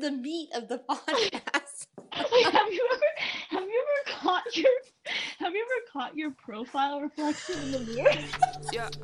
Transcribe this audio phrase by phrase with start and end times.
[0.00, 1.86] the meat of the podcast.
[2.12, 3.04] Like, have you ever
[3.50, 4.70] have you ever caught your
[5.38, 8.12] have you ever caught your profile reflection in the mirror?
[8.72, 8.88] Yeah.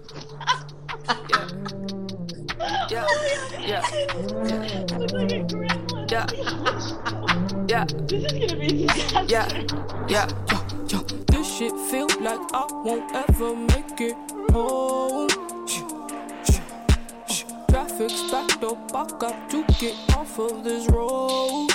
[2.59, 3.07] Oh yeah.
[3.61, 3.83] Yeah.
[4.97, 6.11] Look like a gremlin.
[6.11, 6.27] Yeah.
[7.69, 7.85] Yeah.
[8.07, 9.25] This is gonna be a disaster.
[9.29, 9.47] Yeah.
[10.09, 10.27] Yeah.
[10.51, 10.59] Yo,
[10.89, 10.99] yo.
[11.29, 14.17] This shit feel like I won't ever make it
[14.53, 14.86] home.
[17.97, 21.71] Traffic's backed up, I got to get off of this road.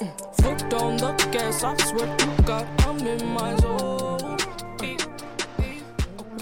[0.00, 0.10] Mm.
[0.42, 4.38] Foot on the gas, I swear to God, I'm in my zone.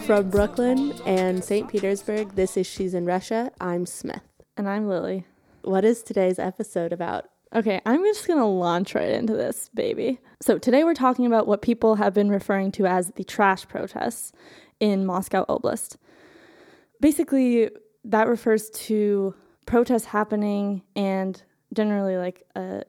[0.07, 1.69] From Brooklyn and St.
[1.69, 3.53] Petersburg, this is She's in Russia.
[3.61, 4.23] I'm Smith.
[4.57, 5.27] And I'm Lily.
[5.61, 7.27] What is today's episode about?
[7.55, 10.21] Okay, I'm just gonna launch right into this, baby.
[10.41, 14.33] So, today we're talking about what people have been referring to as the trash protests
[14.81, 15.97] in Moscow Oblast.
[17.01, 17.71] Basically,
[18.05, 19.35] that refers to
[19.67, 22.85] protests happening and generally like a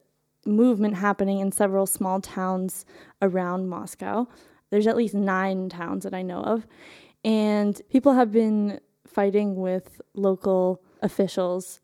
[0.46, 2.86] movement happening in several small towns
[3.22, 4.28] around Moscow.
[4.70, 6.68] There's at least nine towns that I know of.
[7.24, 11.82] And people have been fighting with local officials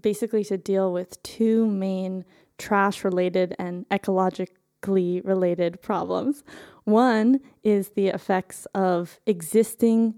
[0.00, 2.24] basically to deal with two main
[2.58, 6.44] trash related and ecologically related problems.
[6.84, 10.14] One is the effects of existing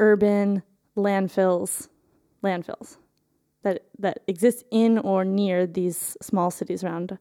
[0.00, 0.62] urban
[0.96, 1.88] landfills,
[2.42, 2.96] landfills
[3.62, 7.18] that that exist in or near these small cities around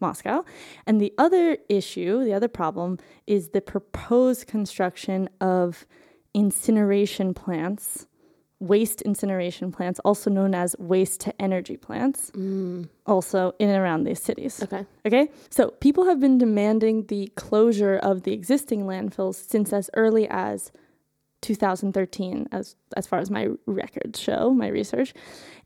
[0.00, 0.44] Moscow.
[0.86, 5.86] And the other issue, the other problem is the proposed construction of
[6.34, 8.06] incineration plants
[8.60, 12.88] waste incineration plants, also known as waste to energy plants, mm.
[13.06, 14.62] also in and around these cities.
[14.62, 14.86] Okay.
[15.06, 20.26] Okay, so people have been demanding the closure of the existing landfills since as early
[20.30, 20.72] as
[21.44, 25.14] 2013, as as far as my records show, my research,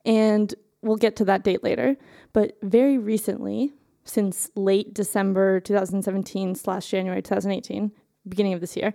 [0.04, 1.96] and we'll get to that date later.
[2.32, 3.72] But very recently,
[4.04, 7.92] since late December 2017 slash January 2018,
[8.28, 8.92] beginning of this year,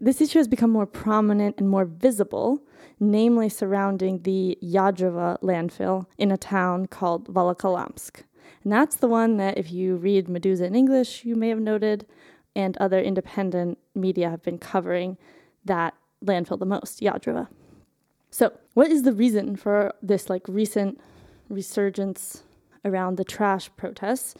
[0.00, 2.60] this issue has become more prominent and more visible,
[3.00, 8.22] namely surrounding the Yadrova landfill in a town called Volokolamsk.
[8.62, 12.06] And that's the one that, if you read Meduza in English, you may have noted,
[12.54, 15.16] and other independent media have been covering
[15.64, 17.48] that landfill the most, Yadrova.
[18.30, 21.00] So, what is the reason for this like recent
[21.48, 22.42] resurgence
[22.84, 24.34] around the trash protests?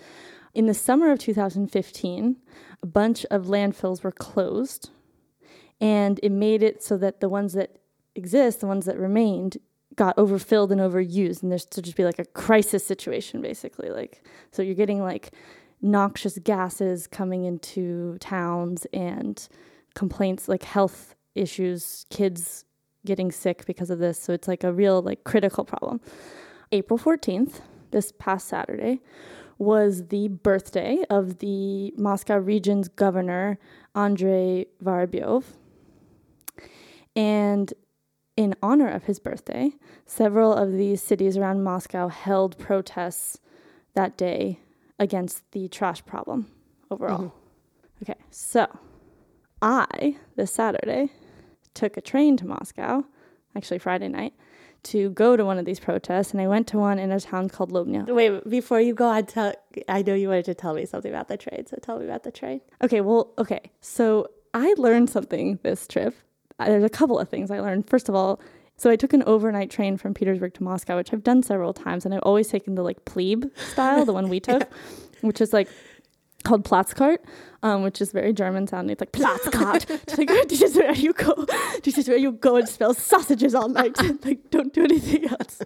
[0.54, 2.36] In the summer of 2015,
[2.82, 4.90] a bunch of landfills were closed
[5.80, 7.78] and it made it so that the ones that
[8.14, 9.58] exist, the ones that remained,
[9.94, 13.90] got overfilled and overused, and there's to just be like a crisis situation, basically.
[13.90, 15.32] Like, so you're getting like
[15.80, 19.48] noxious gases coming into towns and
[19.94, 22.64] complaints like health issues, kids
[23.06, 24.20] getting sick because of this.
[24.20, 26.00] So it's like a real like critical problem.
[26.72, 27.60] April 14th,
[27.90, 29.00] this past Saturday,
[29.58, 33.58] was the birthday of the Moscow region's governor,
[33.94, 35.44] Andrei Vorobyov.
[37.16, 37.72] And
[38.36, 39.72] in honor of his birthday,
[40.06, 43.38] several of these cities around Moscow held protests
[43.94, 44.60] that day
[44.98, 46.46] against the trash problem
[46.90, 47.18] overall.
[47.18, 48.02] Mm-hmm.
[48.04, 48.68] Okay, so
[49.60, 51.10] I, this Saturday,
[51.78, 53.04] took a train to Moscow,
[53.56, 54.34] actually Friday night,
[54.84, 57.48] to go to one of these protests, and I went to one in a town
[57.48, 58.06] called Lobnya.
[58.20, 59.52] Wait, before you go, I tell
[59.88, 62.22] I know you wanted to tell me something about the train, so tell me about
[62.24, 62.60] the train.
[62.82, 63.70] Okay, well, okay.
[63.80, 66.14] So I learned something this trip.
[66.58, 67.88] Uh, There's a couple of things I learned.
[67.88, 68.40] First of all,
[68.76, 72.04] so I took an overnight train from Petersburg to Moscow, which I've done several times,
[72.04, 74.68] and I've always taken the like plebe style, the one we took,
[75.20, 75.68] which is like
[76.44, 77.18] called Platzkart,
[77.62, 78.92] um, which is very German sounding.
[78.92, 79.88] It's like Platzkart.
[80.08, 81.46] It's like this is where you go.
[81.82, 83.96] This is where you go and smell sausages all night.
[84.24, 85.62] like don't do anything else.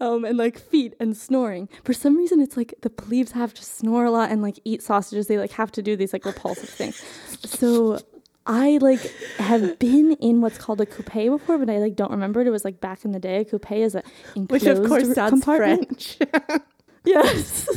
[0.00, 1.68] Um, and like feet and snoring.
[1.84, 4.82] For some reason, it's like the plebes have to snore a lot and like eat
[4.82, 5.26] sausages.
[5.26, 7.02] They like have to do these like repulsive things.
[7.44, 7.98] So
[8.46, 9.00] I like
[9.38, 12.46] have been in what's called a coupe before, but I like don't remember it.
[12.46, 13.38] It was like back in the day.
[13.40, 14.02] A coupe is a
[14.34, 16.16] Which enclosed of course sounds compartment.
[16.16, 16.62] French.
[17.04, 17.68] Yes.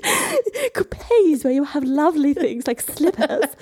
[0.74, 3.56] Coupes where you have lovely things like slippers.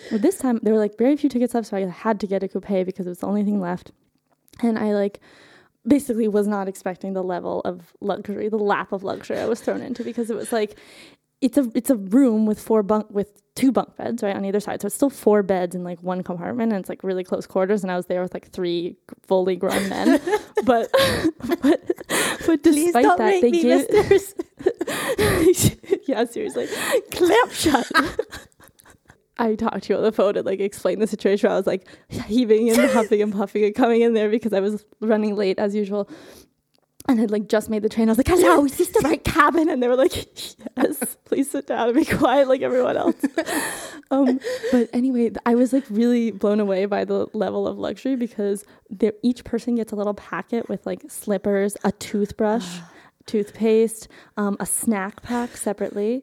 [0.10, 2.42] well, this time there were like very few tickets left, so I had to get
[2.42, 3.92] a coupe because it was the only thing left.
[4.62, 5.20] And I like
[5.86, 9.80] basically was not expecting the level of luxury, the lap of luxury I was thrown
[9.80, 10.78] into because it was like
[11.40, 14.60] it's a it's a room with four bunk with two bunk beds right on either
[14.60, 14.80] side.
[14.80, 17.82] So it's still four beds in like one compartment, and it's like really close quarters.
[17.82, 18.96] And I was there with like three
[19.26, 20.20] fully grown men,
[20.64, 20.90] but
[21.62, 21.80] but
[22.46, 23.88] but despite that, they me, give
[26.08, 26.68] yeah, seriously,
[27.10, 27.90] clamp shut.
[29.38, 31.50] I talked to you on the phone and like explained the situation.
[31.50, 34.84] I was like heaving and huffing and puffing and coming in there because I was
[35.00, 36.10] running late as usual.
[37.10, 38.08] And had like just made the train.
[38.08, 40.14] I was like, "Hello, is this the right cabin?" And they were like,
[40.76, 43.16] "Yes, please sit down and be quiet like everyone else."
[44.10, 44.40] um,
[44.70, 48.64] but anyway, I was like really blown away by the level of luxury because
[49.22, 52.78] each person gets a little packet with like slippers, a toothbrush,
[53.26, 56.22] toothpaste, um, a snack pack separately,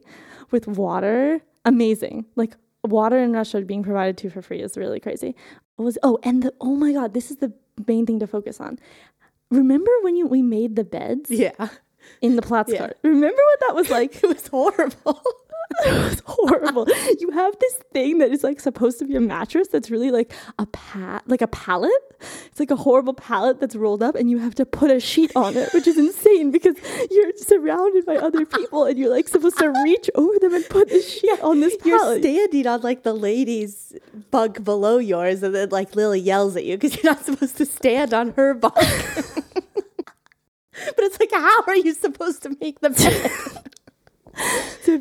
[0.50, 1.40] with water.
[1.64, 5.36] Amazing, like water in Russia being provided to for free is really crazy.
[5.76, 7.52] What was oh, and the oh my god, this is the
[7.86, 8.78] main thing to focus on.
[9.50, 11.68] Remember when you we made the beds Yeah.
[12.20, 12.90] in the Platz Yeah.
[13.02, 14.16] Remember what that was like?
[14.22, 15.22] It was horrible.
[15.84, 16.86] it was horrible.
[17.18, 20.32] You have this thing that is like supposed to be a mattress that's really like
[20.58, 21.92] a pat like a pallet.
[22.46, 25.32] It's like a horrible pallet that's rolled up and you have to put a sheet
[25.36, 26.76] on it, which is insane because
[27.10, 30.88] you're surrounded by other people and you're like supposed to reach over them and put
[30.88, 33.94] the sheet on this You're standing on like the lady's
[34.30, 37.66] bunk below yours, and then like Lily yells at you because you're not supposed to
[37.66, 38.74] stand on her bunk.
[39.34, 39.44] but
[40.98, 43.30] it's like, how are you supposed to make the bed?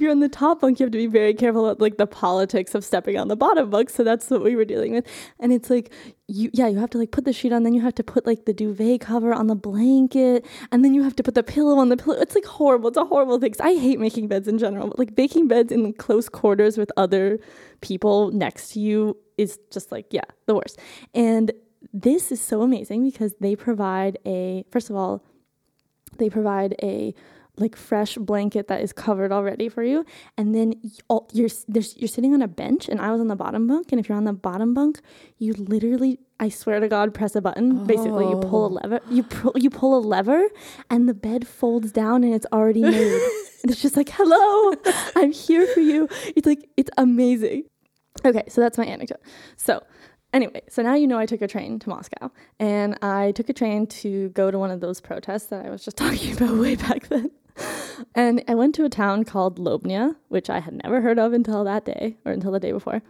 [0.07, 2.73] You're on the top bunk, you have to be very careful about like the politics
[2.73, 3.89] of stepping on the bottom bunk.
[3.89, 5.05] So that's what we were dealing with.
[5.37, 5.91] And it's like
[6.29, 8.25] you yeah, you have to like put the sheet on, then you have to put
[8.25, 11.75] like the duvet cover on the blanket, and then you have to put the pillow
[11.75, 12.15] on the pillow.
[12.21, 12.87] It's like horrible.
[12.87, 13.53] It's a horrible thing.
[13.59, 17.37] I hate making beds in general, but like making beds in close quarters with other
[17.81, 20.79] people next to you is just like, yeah, the worst.
[21.13, 21.51] And
[21.91, 25.21] this is so amazing because they provide a first of all,
[26.17, 27.13] they provide a
[27.59, 30.05] like fresh blanket that is covered already for you
[30.37, 30.73] and then
[31.33, 31.49] you're
[31.95, 34.17] you're sitting on a bench and i was on the bottom bunk and if you're
[34.17, 35.01] on the bottom bunk
[35.37, 37.85] you literally i swear to god press a button.
[37.85, 38.79] Basically you pull a oh.
[38.81, 40.47] lever you pull, you pull a lever
[40.89, 43.21] and the bed folds down and it's already made.
[43.63, 44.75] And it's just like hello
[45.15, 46.07] i'm here for you.
[46.35, 47.63] It's like it's amazing.
[48.23, 49.19] Okay so that's my anecdote.
[49.55, 49.81] So
[50.33, 53.53] Anyway, so now you know I took a train to Moscow and I took a
[53.53, 56.75] train to go to one of those protests that I was just talking about way
[56.75, 57.31] back then.
[58.13, 61.63] And I went to a town called Lobnya, which I had never heard of until
[61.63, 63.01] that day or until the day before.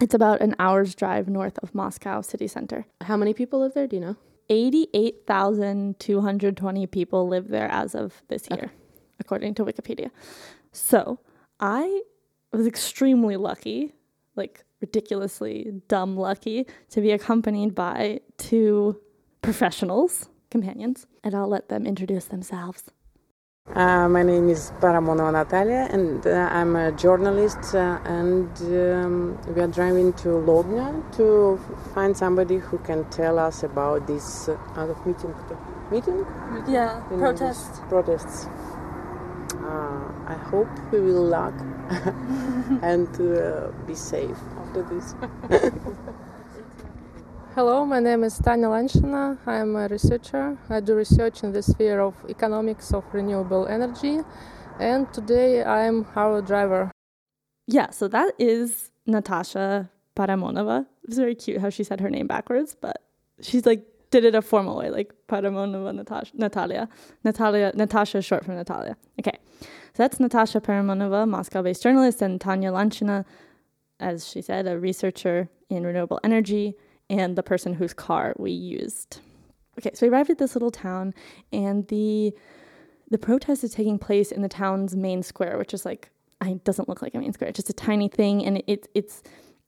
[0.00, 2.86] It's about an hour's drive north of Moscow city center.
[3.02, 3.86] How many people live there?
[3.86, 4.16] Do you know?
[4.48, 8.72] 88,220 people live there as of this year,
[9.20, 10.10] according to Wikipedia.
[10.72, 11.20] So
[11.60, 12.02] I
[12.52, 13.94] was extremely lucky,
[14.34, 19.00] like ridiculously dumb lucky, to be accompanied by two
[19.40, 22.90] professionals, companions, and I'll let them introduce themselves.
[23.74, 27.74] Uh, my name is Paramonova Natalia, and uh, I'm a journalist.
[27.74, 31.58] Uh, and um, we are driving to Lobnya to
[31.94, 35.34] find somebody who can tell us about this uh, out of meeting.
[35.90, 36.26] Meeting?
[36.68, 37.16] Yeah, know,
[37.88, 38.46] Protests.
[39.54, 41.54] Uh, I hope we will luck
[42.82, 45.14] and uh, be safe after this.
[47.54, 49.36] Hello, my name is Tanya Lanshina.
[49.46, 50.56] I'm a researcher.
[50.70, 54.20] I do research in the sphere of economics of renewable energy,
[54.80, 56.90] and today I'm our driver.
[57.66, 60.86] Yeah, so that is Natasha Paramonova.
[61.02, 63.02] It was very cute how she said her name backwards, but
[63.42, 66.88] she's like did it a formal way, like Paramonova Natasha, Natalia.
[67.22, 68.96] Natalia, Natasha is short for Natalia.
[69.20, 69.68] Okay, so
[69.98, 73.26] that's Natasha Paramonova, Moscow-based journalist, and Tanya Lanshina,
[74.00, 76.76] as she said, a researcher in renewable energy
[77.12, 79.20] and the person whose car we used.
[79.78, 81.14] Okay, so we arrived at this little town,
[81.52, 82.34] and the
[83.10, 86.10] the protest is taking place in the town's main square, which is like
[86.44, 87.50] it doesn't look like a main square.
[87.50, 89.22] It's just a tiny thing, and it, it's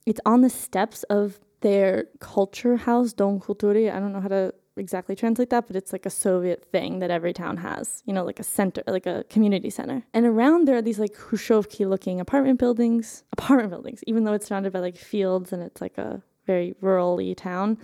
[0.05, 3.93] it's on the steps of their culture house, Dom Kulturi.
[3.93, 7.09] I don't know how to exactly translate that, but it's like a Soviet thing that
[7.09, 8.03] every town has.
[8.05, 10.03] You know, like a center, like a community center.
[10.13, 14.03] And around there are these like Khrushchevky-looking apartment buildings, apartment buildings.
[14.07, 17.77] Even though it's surrounded by like fields and it's like a very rural-y town,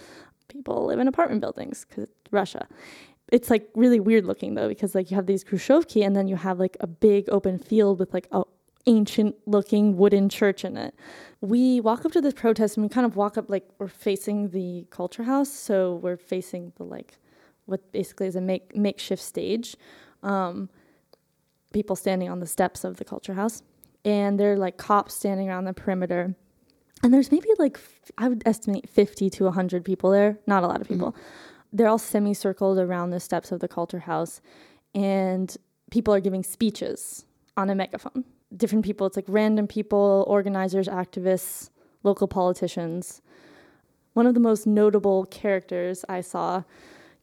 [0.48, 2.68] people live in apartment buildings because Russia
[3.32, 6.36] it's like really weird looking though because like you have these Khrushchevki and then you
[6.36, 8.44] have like a big open field with like a
[8.86, 10.96] ancient looking wooden church in it.
[11.39, 14.50] We walk up to this protest and we kind of walk up like we're facing
[14.50, 17.18] the culture house, so we're facing the like
[17.65, 19.75] what basically is a make makeshift stage.
[20.24, 20.70] Um,
[21.74, 23.63] people standing on the steps of the culture house,
[24.03, 26.36] and there are like cops standing around the perimeter.
[27.03, 27.79] And there's maybe like
[28.17, 30.96] I would estimate 50 to 100 people there, not a lot of mm-hmm.
[30.96, 31.15] people.
[31.74, 34.41] They're all semicircled around the steps of the culture house
[34.93, 35.55] and
[35.89, 37.25] people are giving speeches
[37.58, 38.25] on a megaphone.
[38.55, 41.70] Different people it's like random people organizers activists
[42.03, 43.22] local politicians.
[44.13, 46.63] One of the most notable characters i saw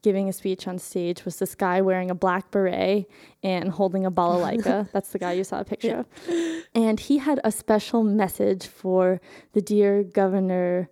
[0.03, 3.07] giving a speech on stage was this guy wearing a black beret
[3.43, 4.91] and holding a balalaika.
[4.93, 6.35] That's the guy you saw a picture yeah.
[6.35, 6.65] of.
[6.75, 9.21] And he had a special message for
[9.53, 10.89] the dear Governor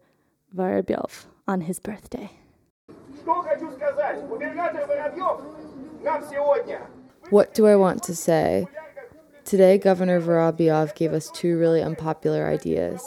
[0.55, 2.31] Vorobyov on his birthday.
[7.31, 8.67] What do I want to say?
[9.45, 13.05] Today, Governor Vorobyov gave us two really unpopular ideas.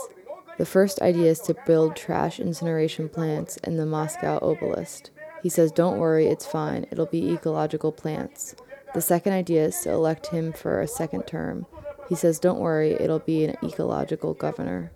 [0.58, 5.10] The first idea is to build trash incineration plants in the Moscow Oblast.
[5.42, 8.56] He says, Don't worry, it's fine, it'll be ecological plants.
[8.94, 11.66] The second idea is to elect him for a second term.
[12.08, 14.92] He says, Don't worry, it'll be an ecological governor.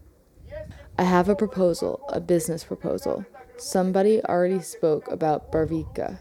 [0.98, 3.26] I have a proposal, a business proposal.
[3.58, 6.20] Somebody already spoke about Barvikha,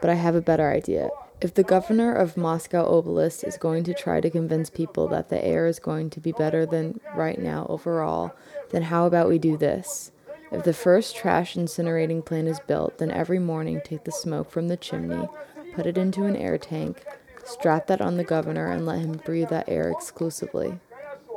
[0.00, 1.10] but I have a better idea.
[1.40, 5.42] If the governor of Moscow Oblast is going to try to convince people that the
[5.42, 8.32] air is going to be better than right now overall,
[8.70, 10.12] then how about we do this?
[10.52, 14.68] If the first trash incinerating plant is built, then every morning take the smoke from
[14.68, 15.28] the chimney,
[15.74, 17.04] put it into an air tank,
[17.44, 20.80] strap that on the governor, and let him breathe that air exclusively.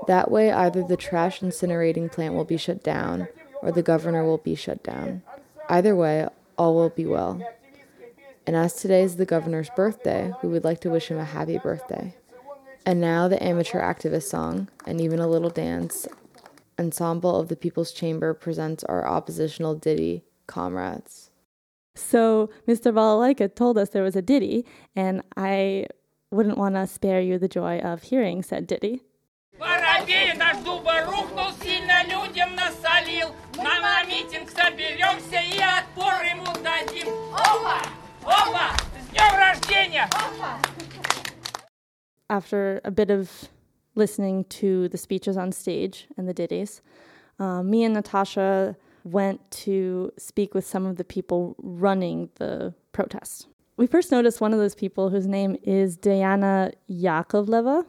[0.08, 3.27] That way, either the trash incinerating plant will be shut down
[3.62, 5.22] or the governor will be shut down.
[5.70, 6.27] Either way,
[6.58, 7.41] all will be well.
[8.46, 11.58] And as today is the governor's birthday, we would like to wish him a happy
[11.58, 12.15] birthday.
[12.86, 16.05] And now the amateur activist song, and even a little dance
[16.78, 21.30] Ensemble of the People's Chamber presents our oppositional ditty, Comrades.
[21.97, 22.92] So Mr.
[22.92, 24.64] Balalaika told us there was a ditty,
[24.95, 25.87] and I
[26.30, 29.02] wouldn't want to spare you the joy of hearing said ditty.
[29.59, 33.35] Воробей наш дуба рухнул, сильно людям насолил.
[33.57, 37.09] На, на митинг соберемся и отпор ему дадим.
[37.35, 37.83] Опа!
[38.25, 38.76] Опа!
[39.02, 40.09] С днем рождения!
[42.30, 43.49] After a bit of
[43.95, 46.81] listening to the speeches on stage and the ditties,
[47.39, 53.47] uh, me and Natasha went to speak with some of the people running the protest.
[53.75, 57.85] We first noticed one of those people whose name is Diana Yakovleva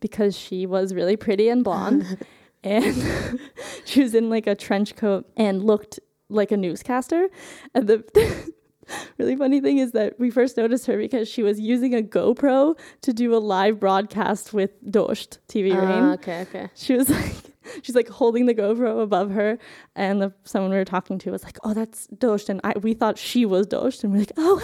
[0.00, 2.18] because she was really pretty and blonde
[2.64, 3.40] and
[3.84, 5.98] she was in like a trench coat and looked
[6.28, 7.28] like a newscaster.
[7.74, 8.52] And the
[9.18, 12.78] really funny thing is that we first noticed her because she was using a GoPro
[13.02, 16.04] to do a live broadcast with Dozhd TV ah, Rain.
[16.14, 16.68] okay, okay.
[16.74, 17.34] She was like,
[17.82, 19.58] she's like holding the GoPro above her,
[19.94, 22.94] and the someone we were talking to was like, "Oh, that's Dozhd," and I we
[22.94, 24.60] thought she was Dozhd, and we're like, "Oh,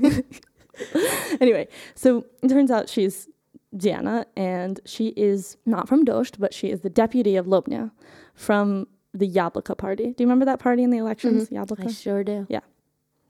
[0.00, 0.22] hello."
[1.40, 3.28] anyway, so it turns out she's
[3.76, 7.90] Diana, and she is not from Dozhd, but she is the deputy of Lobnya
[8.34, 10.04] from the Yabloko party.
[10.04, 11.48] Do you remember that party in the elections?
[11.48, 11.56] Mm-hmm.
[11.56, 11.88] Yabloko.
[11.88, 12.46] I sure do.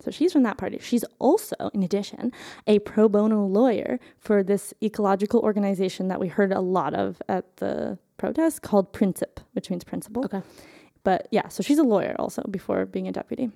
[0.00, 0.78] So she's from that party.
[0.80, 2.32] She's also, in addition,
[2.66, 7.56] a pro bono lawyer for this ecological organization that we heard a lot of at
[7.56, 10.24] the protest called Princip, which means principle.
[10.24, 10.42] Okay.
[11.02, 13.50] But yeah, so she's a lawyer also before being a deputy.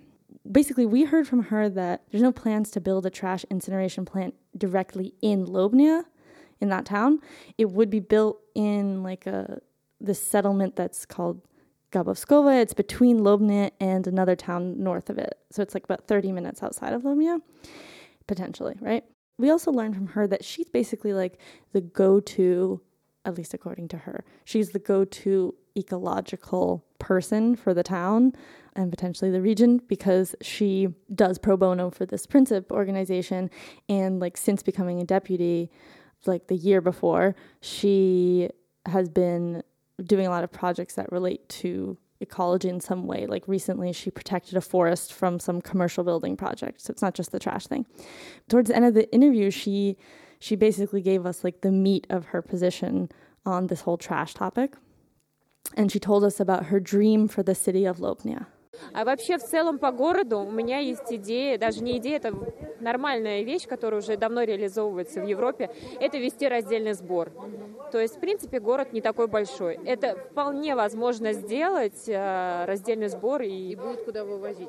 [0.51, 4.35] Basically, we heard from her that there's no plans to build a trash incineration plant
[4.57, 6.05] directly in Lobnia,
[6.61, 7.21] in that town.
[7.59, 9.61] It would be built in like a
[10.01, 11.41] this settlement that's called
[11.93, 12.61] Gabovskova.
[12.61, 15.35] It's between Lobnia and another town north of it.
[15.51, 17.41] So it's like about 30 minutes outside of Lobnia,
[18.27, 19.05] potentially, right?
[19.39, 21.39] We also learned from her that she's basically like
[21.73, 22.81] the go to,
[23.25, 28.33] at least according to her, she's the go to ecological person for the town
[28.75, 33.51] and potentially the region because she does pro bono for this Princip organization.
[33.89, 35.71] And like since becoming a deputy,
[36.27, 38.49] like the year before, she
[38.87, 39.63] has been
[40.05, 43.27] doing a lot of projects that relate to ecology in some way.
[43.27, 46.81] Like recently, she protected a forest from some commercial building project.
[46.81, 47.87] So it's not just the trash thing.
[48.49, 49.97] Towards the end of the interview, she
[50.39, 53.11] she basically gave us like the meat of her position
[53.45, 54.75] on this whole trash topic.
[55.77, 58.47] And she told us about her dream for the city of Lobnia.
[58.93, 62.35] А вообще в целом по городу у меня есть идея, даже не идея, это
[62.81, 67.31] нормальная вещь, которая уже давно реализовывается в Европе, это вести раздельный сбор.
[67.91, 69.79] То есть, в принципе, город не такой большой.
[69.85, 73.43] Это вполне возможно сделать, э, раздельный сбор.
[73.43, 74.69] И, будет куда вывозить.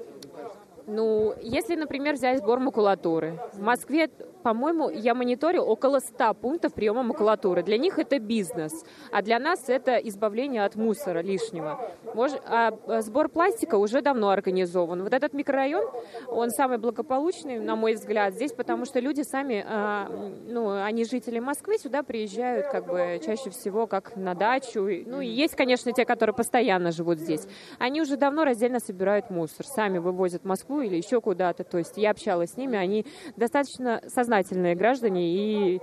[0.86, 3.40] ну, если, например, взять сбор макулатуры.
[3.54, 4.10] В Москве,
[4.44, 7.64] по-моему, я мониторю около 100 пунктов приема макулатуры.
[7.64, 8.72] Для них это бизнес,
[9.12, 11.80] а для нас это избавление от мусора лишнего.
[12.14, 15.04] Мож- а э, сбор пластика уже давно организован.
[15.04, 15.86] Вот этот микрорайон,
[16.28, 20.10] он самый благополучный, на мой взгляд, здесь, потому что люди сами, а,
[20.48, 24.82] ну, они жители Москвы, сюда приезжают как бы чаще всего как на дачу.
[25.06, 27.48] Ну, и есть, конечно, те, которые постоянно живут здесь.
[27.80, 31.64] Они уже давно раздельно собирают мусор, сами вывозят в Москву или еще куда-то.
[31.64, 33.06] То есть я общалась с ними, они
[33.38, 34.02] достаточно
[34.33, 35.81] сознательные граждане и,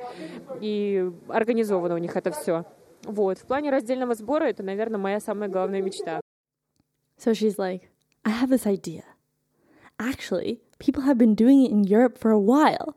[0.62, 2.66] и организовано у них это все.
[3.04, 3.38] Вот.
[3.38, 6.20] В плане раздельного сбора это, наверное, моя самая главная мечта.
[7.18, 7.90] So she's like,
[8.26, 9.04] I have this idea.
[9.98, 12.96] Actually, people have been doing it in Europe for a while.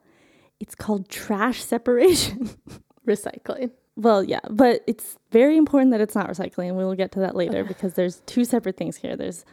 [0.59, 2.51] It's called trash separation
[3.07, 3.71] recycling.
[3.97, 7.35] Well, yeah, but it's very important that it's not recycling, and we'll get to that
[7.35, 9.17] later because there's two separate things here.
[9.17, 9.45] There's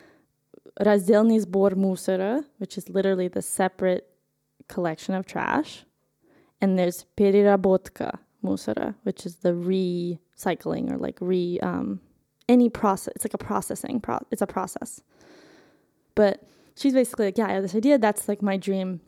[0.80, 4.08] разделный сбор мусора, which is literally the separate
[4.68, 5.86] collection of trash,
[6.61, 12.01] and there's переработка, musara, which is the recycling or like re um,
[12.49, 13.13] any process.
[13.17, 14.01] It's like a processing.
[14.01, 15.01] Pro- it's a process.
[16.15, 16.43] But
[16.77, 17.99] she's basically like, yeah, I have this idea.
[17.99, 19.01] That's like my dream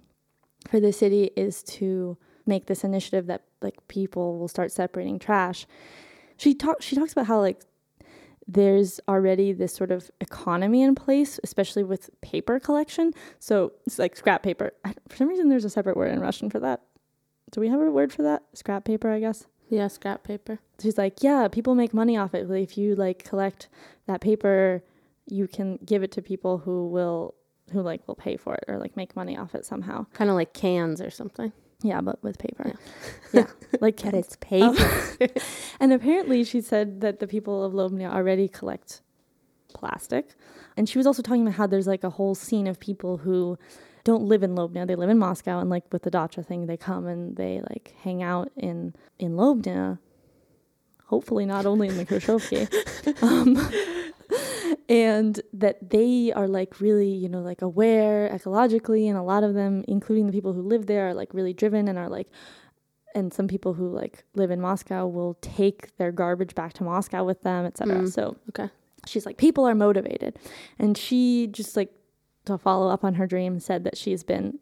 [0.68, 2.16] for the city is to
[2.46, 5.66] make this initiative that like people will start separating trash.
[6.36, 6.84] She talks.
[6.84, 7.62] She talks about how like
[8.48, 13.12] there's already this sort of economy in place, especially with paper collection.
[13.38, 14.72] So it's like scrap paper.
[15.08, 16.82] for some reason, there's a separate word in Russian for that.
[17.52, 18.42] Do we have a word for that?
[18.54, 19.46] Scrap paper, I guess.
[19.68, 20.58] Yeah, scrap paper.
[20.80, 22.50] She's like, yeah, people make money off it.
[22.50, 23.68] If you like collect
[24.06, 24.82] that paper,
[25.26, 27.34] you can give it to people who will
[27.72, 30.06] who like will pay for it or like make money off it somehow.
[30.12, 31.52] Kind of like cans or something.
[31.82, 32.74] Yeah, but with paper.
[33.32, 33.46] Yeah,
[33.80, 35.16] like But it's paper.
[35.80, 39.00] and apparently, she said that the people of Lobnia already collect
[39.74, 40.34] plastic.
[40.76, 43.58] And she was also talking about how there's like a whole scene of people who
[44.04, 44.86] don't live in Lobnia.
[44.86, 47.94] They live in Moscow, and like with the dacha thing, they come and they like
[48.02, 49.98] hang out in in Lobnia.
[51.06, 53.22] Hopefully, not only in the Khrushchevki.
[53.22, 53.70] um,
[54.88, 59.54] and that they are like really, you know, like aware ecologically, and a lot of
[59.54, 62.28] them, including the people who live there, are like really driven and are like
[63.14, 67.24] and some people who like live in Moscow will take their garbage back to Moscow
[67.24, 67.96] with them, etc.
[67.96, 68.12] Mm.
[68.12, 68.70] So okay.
[69.06, 70.38] she's like, people are motivated,
[70.78, 71.92] and she just like
[72.44, 74.58] to follow up on her dream said that she's been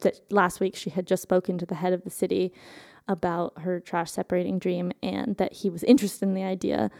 [0.00, 2.52] that last week she had just spoken to the head of the city
[3.08, 6.90] about her trash separating dream and that he was interested in the idea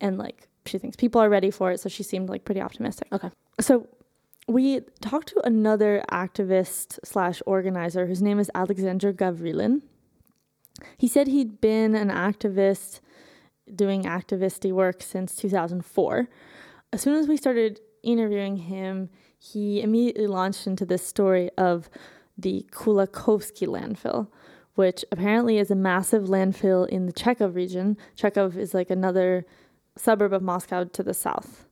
[0.00, 3.08] and like she thinks people are ready for it so she seemed like pretty optimistic
[3.12, 3.30] Okay.
[3.60, 3.86] so
[4.48, 9.82] we talked to another activist slash organizer whose name is alexander gavrilin
[10.96, 13.00] he said he'd been an activist
[13.74, 16.28] doing activisty work since 2004.
[16.92, 19.08] As soon as we started interviewing him,
[19.42, 21.90] he immediately launched into this story of
[22.38, 24.28] the Kulakovsky landfill,
[24.76, 27.96] which apparently is a massive landfill in the Chekhov region.
[28.14, 29.44] Chekhov is like another
[29.96, 31.66] suburb of Moscow to the south.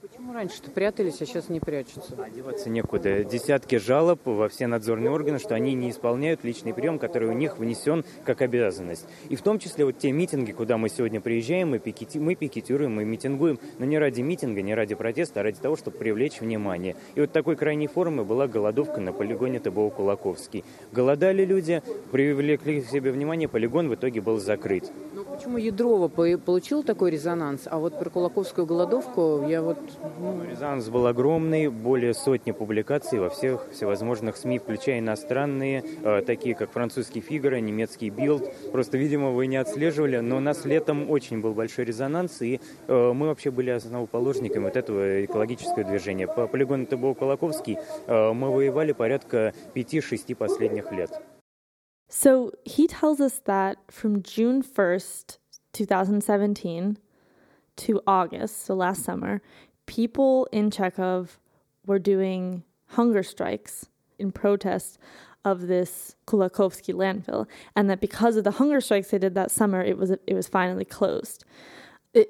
[0.00, 2.14] Почему раньше-то прятались, а сейчас не прячутся?
[2.32, 3.24] Деваться некуда.
[3.24, 7.58] Десятки жалоб во все надзорные органы, что они не исполняют личный прием, который у них
[7.58, 9.08] внесен как обязанность.
[9.28, 12.94] И в том числе вот те митинги, куда мы сегодня приезжаем, мы, пикети, мы пикетируем,
[12.94, 16.94] мы митингуем, но не ради митинга, не ради протеста, а ради того, чтобы привлечь внимание.
[17.16, 20.64] И вот такой крайней формой была голодовка на полигоне ТБО Кулаковский.
[20.92, 21.82] Голодали люди,
[22.12, 24.92] привлекли к себе внимание, полигон в итоге был закрыт.
[25.12, 29.78] Ну, почему Ядрова по- получил такой резонанс, а вот про Кулаковскую голодовку я вот...
[30.18, 36.56] ну, Резонанс был огромный, более сотни публикаций во всех всевозможных СМИ, включая иностранные, э, такие
[36.56, 38.52] как французский «Фигаро», немецкий «Билд».
[38.72, 43.12] Просто, видимо, вы не отслеживали, но у нас летом очень был большой резонанс, и э,
[43.12, 46.26] мы вообще были основоположниками вот этого экологического движения.
[46.26, 51.12] По полигону ТБО «Колоковский» э, мы воевали порядка 5-6 последних лет.
[52.08, 55.38] So he tells us that from June 1st,
[55.72, 56.98] 2017
[57.76, 59.42] to August, so last summer,
[59.86, 61.38] people in Chekhov
[61.86, 63.86] were doing hunger strikes
[64.18, 64.98] in protest
[65.44, 69.82] of this Kulakovsky landfill, and that because of the hunger strikes they did that summer,
[69.82, 71.44] it was it was finally closed.
[72.18, 72.28] It,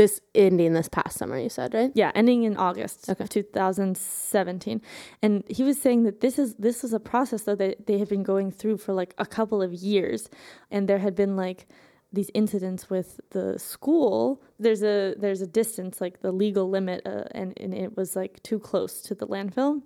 [0.00, 1.92] this ending this past summer, you said, right?
[1.94, 3.24] Yeah, ending in August Okay.
[3.24, 4.80] of 2017.
[5.22, 8.08] And he was saying that this is this is a process though that they had
[8.08, 10.28] been going through for like a couple of years
[10.70, 11.66] and there had been like
[12.12, 17.24] these incidents with the school there's a there's a distance like the legal limit uh,
[17.32, 19.82] and and it was like too close to the landfill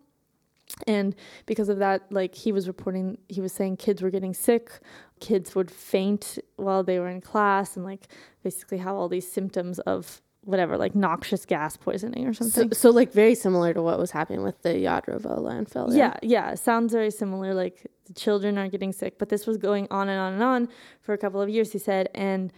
[0.86, 1.14] and
[1.46, 4.80] because of that like he was reporting he was saying kids were getting sick
[5.20, 8.08] kids would faint while they were in class and like
[8.42, 13.12] basically have all these symptoms of whatever like noxious gas poisoning or something so like
[13.12, 15.94] very similar to what was happening with the yadrova landfill.
[15.94, 19.86] yeah yeah sounds very similar like the children are getting sick but this was going
[19.90, 20.68] on and on and on
[21.02, 22.52] for a couple of years he said and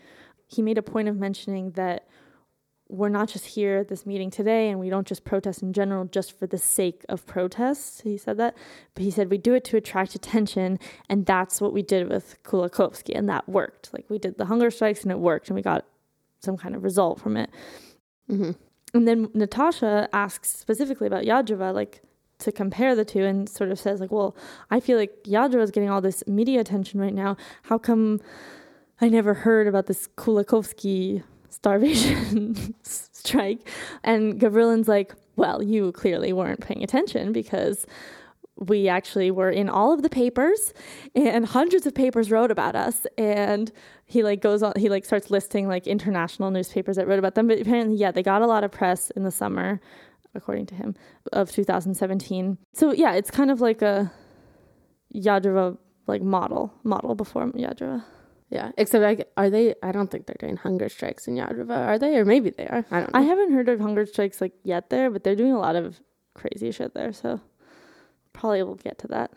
[0.47, 2.07] he made a point of mentioning that
[2.93, 6.05] we're not just here at this meeting today and we don't just protest in general
[6.05, 8.03] just for the sake of protests.
[8.03, 8.55] He said that.
[8.95, 10.79] But he said we do it to attract attention.
[11.09, 13.17] And that's what we did with Kulakovsky.
[13.17, 13.95] And that worked.
[13.95, 15.87] Like we did the hunger strikes and it worked and we got
[16.41, 17.49] some kind of result from it.
[18.29, 18.51] hmm
[18.93, 22.03] And then Natasha asks specifically about Yadrova, like
[22.41, 24.37] to compare the two, and sort of says, like, well,
[24.71, 27.37] I feel like Yadrova is getting all this media attention right now.
[27.63, 28.21] How come
[29.01, 33.69] I never heard about this Kulakovsky starvation strike?
[34.03, 37.87] And Gavrilin's like, well, you clearly weren't paying attention because
[38.57, 40.75] we actually were in all of the papers
[41.15, 43.73] and hundreds of papers wrote about us and
[44.05, 47.49] he like goes on he like starts listing like international newspapers that wrote about them
[47.49, 49.81] but apparently yeah they got a lot of press in the summer
[50.35, 50.95] according to him
[51.33, 54.13] of 2017 so yeah it's kind of like a
[55.15, 58.05] Yadrova like model model before Yadrova.
[58.53, 59.75] Yeah, except like, are they?
[59.83, 62.17] I don't think they're doing hunger strikes in Yadrova, are they?
[62.19, 62.85] Or maybe they are.
[62.91, 63.19] I don't know.
[63.19, 66.01] I haven't heard of hunger strikes like yet there, but they're doing a lot of
[66.35, 67.41] crazy shit there, so
[68.35, 69.33] probably we'll get to that.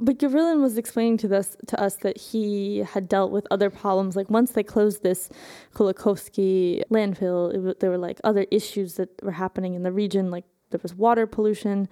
[0.00, 4.16] But Gavrilin was explaining to us to us that he had dealt with other problems.
[4.16, 5.28] Like once they closed this
[5.74, 10.30] Kulakovsky landfill, w- there were like other issues that were happening in the region.
[10.30, 11.86] Like there was water pollution,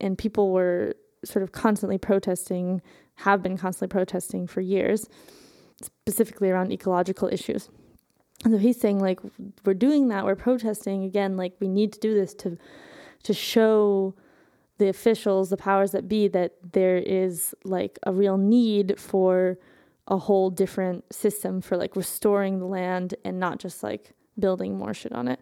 [0.00, 2.82] and people were sort of constantly protesting,
[3.16, 5.08] have been constantly protesting for years,
[5.82, 7.68] specifically around ecological issues.
[8.44, 9.20] And so he's saying like
[9.64, 11.36] we're doing that, we're protesting again.
[11.36, 12.58] Like we need to do this to
[13.22, 14.14] to show
[14.78, 19.58] the officials, the powers that be, that there is like a real need for
[20.08, 24.94] a whole different system for like restoring the land and not just like building more
[24.94, 25.40] shit on it.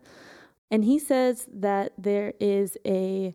[0.70, 3.34] And he says that there is a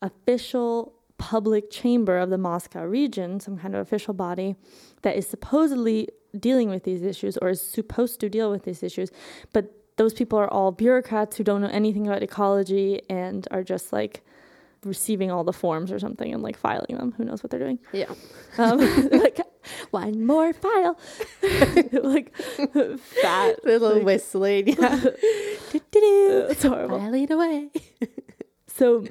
[0.00, 4.56] official public chamber of the Moscow region, some kind of official body
[5.02, 9.10] that is supposedly dealing with these issues or is supposed to deal with these issues,
[9.52, 13.92] but those people are all bureaucrats who don't know anything about ecology and are just
[13.92, 14.22] like
[14.84, 17.12] receiving all the forms or something and like filing them.
[17.18, 17.78] Who knows what they're doing?
[17.92, 18.06] Yeah.
[18.56, 18.78] Um,
[19.10, 19.40] like
[19.90, 20.98] one more file,
[21.92, 24.68] like fat little like, whistling.
[24.68, 25.00] Yeah.
[25.72, 26.98] it's horrible.
[26.98, 27.70] Filing away.
[28.66, 29.04] So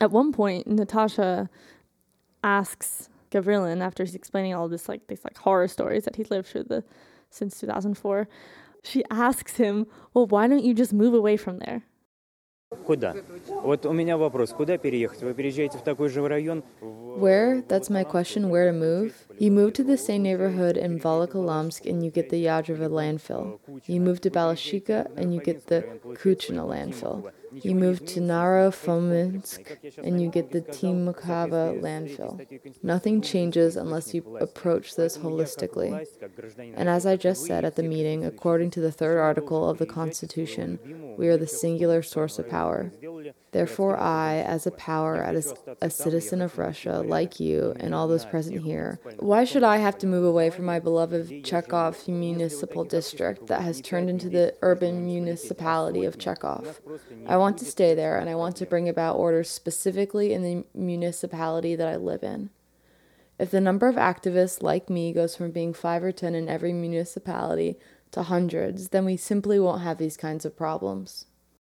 [0.00, 1.48] at one point, Natasha
[2.44, 6.48] asks Gavrilin, after he's explaining all this like these like horror stories that he's lived
[6.48, 6.84] through the
[7.30, 8.28] since 2004,
[8.82, 11.82] she asks him, "Well, why don't you just move away from there?"
[12.84, 13.14] Куда?
[13.62, 15.22] Вот у меня вопрос, куда переехать?
[15.22, 16.64] Вы переезжаете в такой же район?
[16.80, 17.62] Where?
[17.62, 19.12] That's my question, where to move?
[19.38, 23.60] You move to the same neighborhood in Volokolamsk, and you get the Yadrova landfill.
[23.86, 25.82] You move to Balashikha and you get the
[26.20, 27.30] Kuchina landfill.
[27.62, 32.34] You move to Naro-Fominsk and you get the Timokava landfill.
[32.82, 36.06] Nothing changes unless you approach this holistically.
[36.76, 39.86] And as I just said at the meeting, according to the third article of the
[39.86, 40.78] Constitution,
[41.16, 42.92] we are the singular source of power.
[43.56, 48.26] Therefore, I, as a power, as a citizen of Russia, like you and all those
[48.26, 53.46] present here, why should I have to move away from my beloved Chekhov municipal district
[53.46, 56.82] that has turned into the urban municipality of Chekhov?
[57.26, 60.64] I want to stay there and I want to bring about order specifically in the
[60.74, 62.50] municipality that I live in.
[63.38, 66.74] If the number of activists like me goes from being five or ten in every
[66.74, 67.78] municipality
[68.10, 71.24] to hundreds, then we simply won't have these kinds of problems.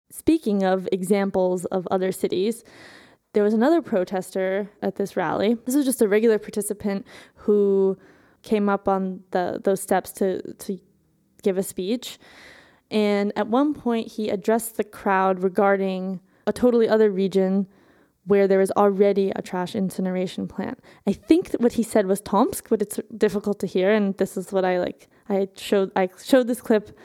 [0.09, 2.63] Speaking of examples of other cities,
[3.33, 5.57] there was another protester at this rally.
[5.65, 7.97] This was just a regular participant who
[8.41, 10.79] came up on the those steps to to
[11.43, 12.17] give a speech.
[12.89, 17.67] And at one point he addressed the crowd regarding a totally other region
[18.25, 20.79] where there is already a trash incineration plant.
[21.05, 24.51] I think what he said was Tomsk, but it's difficult to hear and this is
[24.51, 26.97] what I like I showed I showed this clip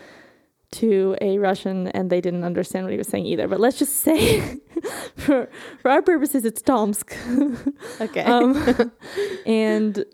[0.72, 3.46] to a Russian and they didn't understand what he was saying either.
[3.48, 4.40] But let's just say,
[5.16, 5.48] for
[5.80, 7.14] for our purposes, it's Tomsk.
[8.00, 8.22] Okay.
[8.22, 8.90] um,
[9.46, 10.04] and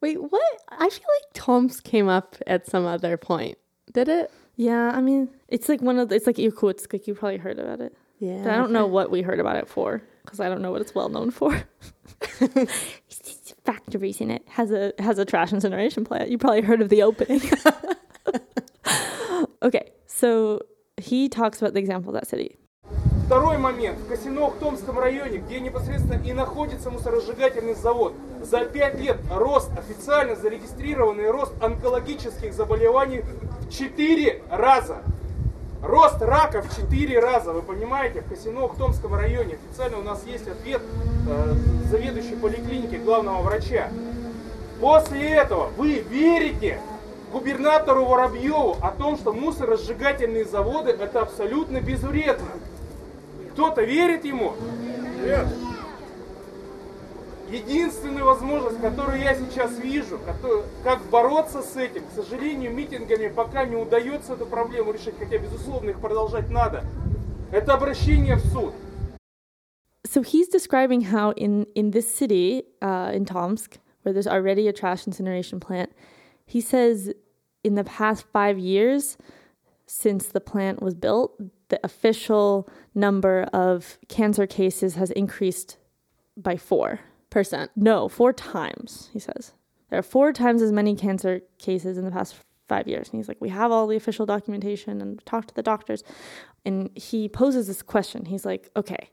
[0.00, 0.42] Wait, what?
[0.68, 3.58] I feel like Tomsk came up at some other point.
[3.92, 4.30] Did it?
[4.56, 6.92] yeah, I mean, it's like one of the, it's like Irkutsk.
[6.92, 7.96] Like you probably heard about it.
[8.18, 8.42] Yeah.
[8.42, 10.82] But I don't know what we heard about it for because I don't know what
[10.82, 11.62] it's well known for.
[12.40, 16.30] It's factories in it has a has a trash incineration plant.
[16.30, 17.40] You probably heard of the opening.
[19.62, 20.60] Okay, so
[20.96, 22.56] he talks about the example of that city.
[23.26, 23.96] Второй момент.
[24.00, 31.30] В Косино-Томском районе, где непосредственно и находится мусоросжигательный завод, за пять лет рост, официально зарегистрированный
[31.30, 35.02] рост онкологических заболеваний в 4 раза.
[35.80, 39.58] Рост рака в 4 раза, вы понимаете, в Косино-Томском районе.
[39.64, 40.82] Официально у нас есть ответ
[41.28, 41.54] э,
[41.88, 43.90] заведующей поликлиники главного врача.
[44.80, 46.80] После этого вы верите
[47.32, 52.48] губернатору Воробьеву о том, что мусоросжигательные заводы это абсолютно безвредно.
[53.52, 54.54] Кто-то верит ему?
[55.24, 55.46] Нет.
[57.50, 60.20] Единственная возможность, которую я сейчас вижу,
[60.84, 65.90] как бороться с этим, к сожалению, митингами пока не удается эту проблему решить, хотя, безусловно,
[65.90, 66.84] их продолжать надо,
[67.50, 68.72] это обращение в суд.
[70.10, 74.72] so he's describing how in in this city uh, in Tomsk, where there's already a
[74.72, 75.92] trash incineration plant,
[76.50, 77.12] he says
[77.62, 79.16] in the past five years
[79.86, 85.78] since the plant was built, the official number of cancer cases has increased
[86.36, 87.70] by four Percent.
[87.76, 89.08] No, four times.
[89.12, 89.52] He says
[89.88, 92.34] there are four times as many cancer cases in the past
[92.68, 93.08] five years.
[93.08, 96.02] And he's like, we have all the official documentation and talked to the doctors.
[96.64, 98.26] And he poses this question.
[98.26, 99.10] He's like, okay,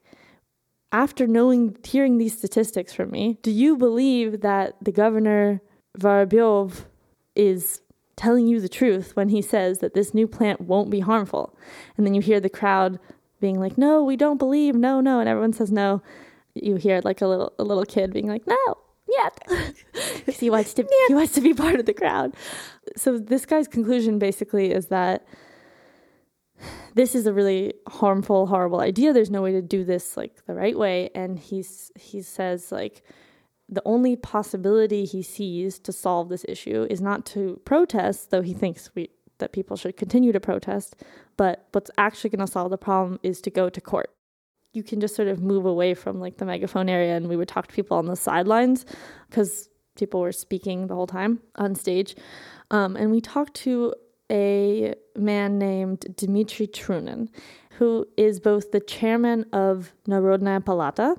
[0.92, 5.62] after knowing, hearing these statistics from me, do you believe that the governor
[5.98, 6.86] Vorobyov
[7.38, 7.82] is
[8.16, 11.56] telling you the truth when he says that this new plant won't be harmful?
[11.96, 13.00] And then you hear the crowd
[13.40, 14.76] being like, "No, we don't believe.
[14.76, 16.02] No, no," and everyone says no.
[16.56, 19.30] You hear like a little a little kid being like, "No, Yeah.
[20.16, 22.34] because he wants to he wants to be part of the crowd.
[22.96, 25.26] So this guy's conclusion basically is that
[26.96, 29.14] this is a really harmful, horrible idea.
[29.14, 31.10] There's no way to do this like the right way.
[31.14, 33.04] And he's he says like
[33.70, 38.54] the only possibility he sees to solve this issue is not to protest, though he
[38.54, 40.96] thinks we that people should continue to protest,
[41.38, 44.10] but what's actually going to solve the problem is to go to court.
[44.74, 47.48] You can just sort of move away from like the megaphone area and we would
[47.48, 48.86] talk to people on the sidelines
[49.30, 52.16] because people were speaking the whole time on stage.
[52.72, 53.94] Um, and we talked to
[54.32, 57.30] a man named Dmitry Trunin,
[57.72, 61.16] who is both the chairman of Narodnaya Palata,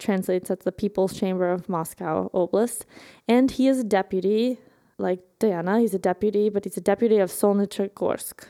[0.00, 2.84] translates as the People's Chamber of Moscow Oblast,
[3.28, 4.58] and he is a deputy,
[4.98, 8.46] like Diana, he's a deputy, but he's a deputy of Solnechgorsk.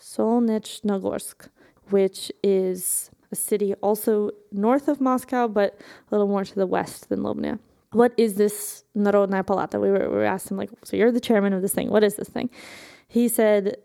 [0.00, 1.48] Solnechnogorsk,
[1.90, 7.08] which is a city also north of Moscow, but a little more to the west
[7.08, 7.58] than Lobnya.
[7.92, 9.80] What is this Narodnaya Palata?
[9.80, 11.88] We were, we were asked him, like, so you're the chairman of this thing.
[11.88, 12.50] What is this thing?
[13.08, 13.76] he said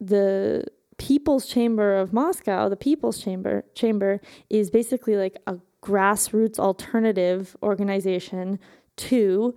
[0.00, 0.64] the
[0.98, 4.20] People's Chamber of Moscow, the People's Chamber Chamber
[4.50, 8.58] is basically like a grassroots alternative organization
[8.96, 9.54] to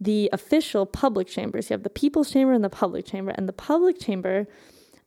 [0.00, 1.70] the official public chambers.
[1.70, 4.46] You have the People's Chamber and the Public Chamber, and the Public Chamber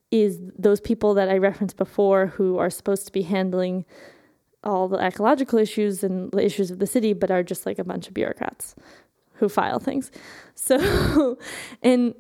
[0.10, 3.86] is those people that I referenced before who are supposed to be handling
[4.64, 7.84] all the ecological issues and the issues of the city, but are just like a
[7.84, 8.76] bunch of bureaucrats
[9.36, 10.12] who file things.
[10.56, 11.38] So,
[11.82, 12.14] and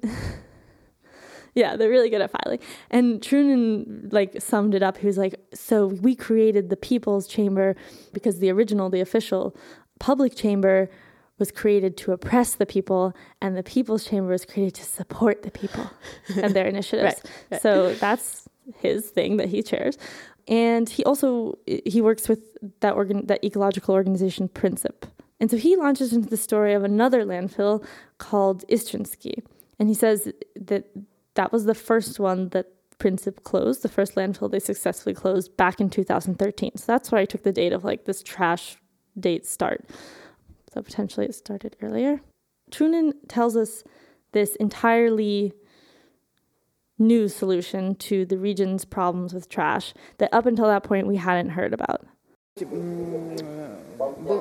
[1.56, 2.60] yeah, they're really good at filing.
[2.90, 4.98] And Trunin like summed it up.
[4.98, 7.76] He was like, "So we created the People's Chamber
[8.14, 9.56] because the original, the official
[10.00, 10.90] public chamber."
[11.42, 15.50] was created to oppress the people, and the People's Chamber was created to support the
[15.50, 15.90] people
[16.38, 17.16] and their initiatives.
[17.16, 17.62] right, right.
[17.64, 19.98] So that's his thing that he chairs,
[20.48, 22.42] and he also he works with
[22.82, 25.10] that organ that ecological organization Princip.
[25.40, 27.84] And so he launches into the story of another landfill
[28.20, 29.44] called Istrinsky,
[29.80, 30.86] and he says that
[31.36, 32.67] that was the first one that
[33.02, 36.74] Princip closed, the first landfill they successfully closed back in 2013.
[36.76, 38.78] So that's where I took the date of like this trash
[39.20, 39.89] date start.
[40.72, 42.22] So potentially it started earlier.
[42.70, 43.84] Trunin tells us
[44.34, 45.54] this entirely
[47.00, 51.50] new solution to the region's problems with trash that up until that point we hadn't
[51.50, 52.06] heard about.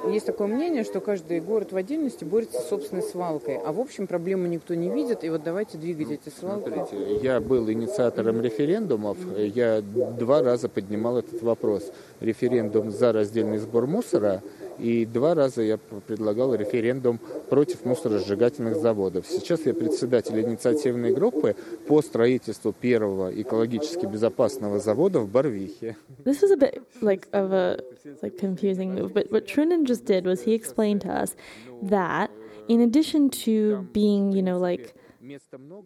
[0.09, 4.09] Есть такое мнение, что каждый город в отдельности борется с собственной свалкой, а в общем
[4.09, 6.69] проблему никто не видит, и вот давайте двигать эти свалки.
[6.69, 11.93] Смотрите, я был инициатором референдумов, я два раза поднимал этот вопрос.
[12.21, 14.43] Референдум за раздельный сбор мусора–
[14.81, 19.27] и два раза я предлагал референдум против мусоросжигательных заводов.
[19.27, 21.55] Сейчас я председатель инициативной группы
[21.87, 25.97] по строительству первого экологически безопасного завода в Барвихе.
[26.25, 27.81] This was a bit like of a
[28.23, 31.37] like confusing move, but what Trunin just did was he explained to us
[31.83, 32.31] that
[32.69, 34.95] in addition to being, you know, like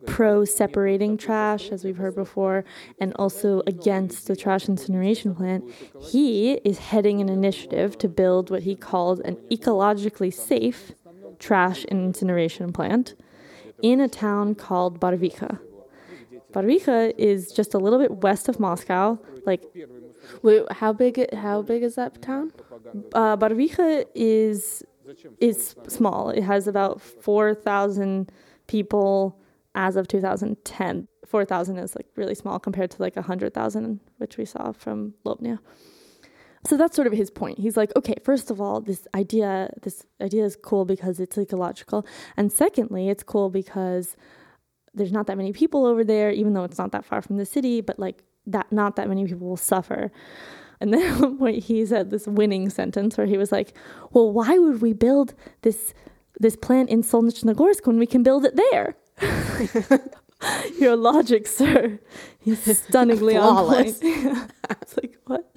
[0.07, 2.65] pro separating trash, as we've heard before,
[3.01, 5.65] and also against the trash incineration plant,
[6.01, 10.93] he is heading an initiative to build what he calls an ecologically safe
[11.39, 13.15] trash incineration plant
[13.83, 15.59] in a town called Barvikha.
[16.53, 19.65] Barvikha is just a little bit west of Moscow, like
[20.43, 21.35] Wait, how big?
[21.35, 22.53] How big is that town?
[23.13, 24.83] Uh, Barvikha is
[25.41, 26.31] is small.
[26.31, 28.31] It has about four thousand
[28.67, 29.39] people
[29.75, 31.09] as of 2010.
[31.27, 35.59] 4,000 is like really small compared to like 100,000, which we saw from Lobnya.
[36.67, 37.59] So that's sort of his point.
[37.59, 42.07] He's like, okay, first of all, this idea, this idea is cool because it's ecological,
[42.37, 44.17] and secondly, it's cool because
[44.95, 47.45] there's not that many people over there, even though it's not that far from the
[47.45, 47.81] city.
[47.81, 50.11] But like that, not that many people will suffer.
[50.81, 53.77] And then at one point, he said this winning sentence where he was like,
[54.13, 55.93] "Well, why would we build this
[56.39, 58.97] this plant in Solnechnogorsk when we can build it there.
[60.79, 61.99] Your logic, sir,
[62.45, 63.99] is stunningly on point.
[64.03, 65.55] it's like what?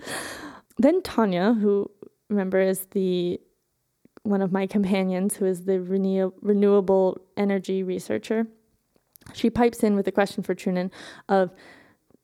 [0.78, 1.90] Then Tanya, who
[2.30, 3.40] remember is the
[4.24, 8.46] one of my companions, who is the renew- renewable energy researcher,
[9.34, 10.92] she pipes in with a question for Trunin
[11.30, 11.52] of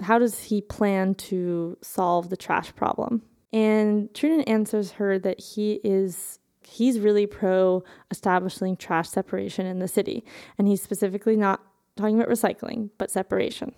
[0.02, 3.24] how does he plan to solve the trash problem?
[3.52, 6.40] And Trunin answers her that he is
[6.73, 10.25] he's really pro establishing trash separation in the city.
[10.59, 11.61] And he's specifically not
[11.97, 13.75] talking about recycling, but separation.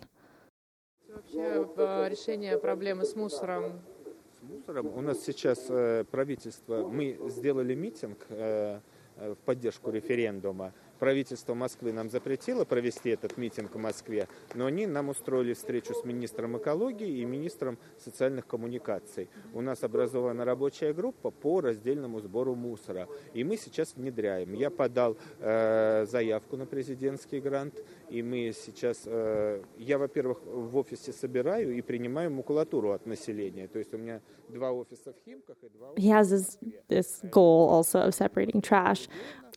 [4.51, 4.87] мусором.
[4.95, 8.79] У нас сейчас э, правительство, мы сделали митинг э,
[9.17, 10.73] э, в поддержку референдума.
[10.98, 16.04] Правительство Москвы нам запретило провести этот митинг в Москве, но они нам устроили встречу с
[16.04, 19.28] министром экологии и министром социальных коммуникаций.
[19.52, 24.52] У нас образована рабочая группа по раздельному сбору мусора, и мы сейчас внедряем.
[24.54, 27.74] Я подал э, заявку на президентский грант,
[28.08, 33.68] и мы сейчас, э, я, во-первых, в офисе собираю и принимаю макулатуру от населения.
[33.68, 37.68] То есть у меня два офиса в Химках и два He has this this goal
[37.68, 39.08] also of separating trash.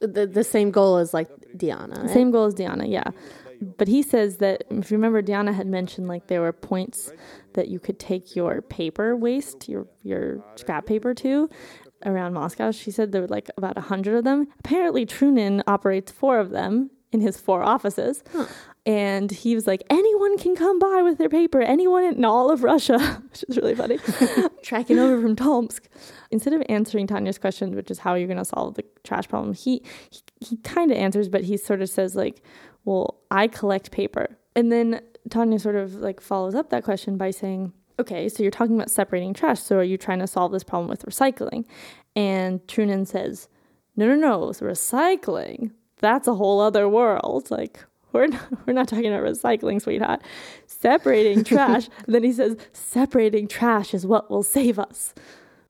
[0.02, 2.02] The, the same goal as like Diana.
[2.02, 2.10] right?
[2.10, 3.12] Same goal as Diana, yeah.
[3.78, 7.12] But he says that if you remember, Diana had mentioned like there were points
[7.54, 11.50] that you could take your paper waste, your your scrap paper to
[12.06, 12.72] around Moscow.
[12.72, 14.48] She said there were like about a hundred of them.
[14.60, 18.24] Apparently, Trunin operates four of them in his four offices.
[18.90, 22.64] And he was like, anyone can come by with their paper, anyone in all of
[22.64, 22.98] Russia,
[23.30, 24.00] which is really funny,
[24.64, 25.84] tracking over from Tomsk.
[26.32, 29.54] Instead of answering Tanya's question, which is how you're going to solve the trash problem,
[29.54, 32.42] he, he, he kind of answers, but he sort of says, like,
[32.84, 34.40] well, I collect paper.
[34.56, 38.52] And then Tanya sort of like follows up that question by saying, okay, so you're
[38.52, 39.60] talking about separating trash.
[39.60, 41.64] So are you trying to solve this problem with recycling?
[42.16, 43.50] And Trunin says,
[43.96, 44.52] no, no, no.
[44.52, 47.52] So recycling, that's a whole other world.
[47.52, 50.22] Like, we're not, we're not talking about recycling, sweetheart.
[50.68, 51.90] Separating trash.
[52.08, 55.14] then he says, separating trash is what will save us.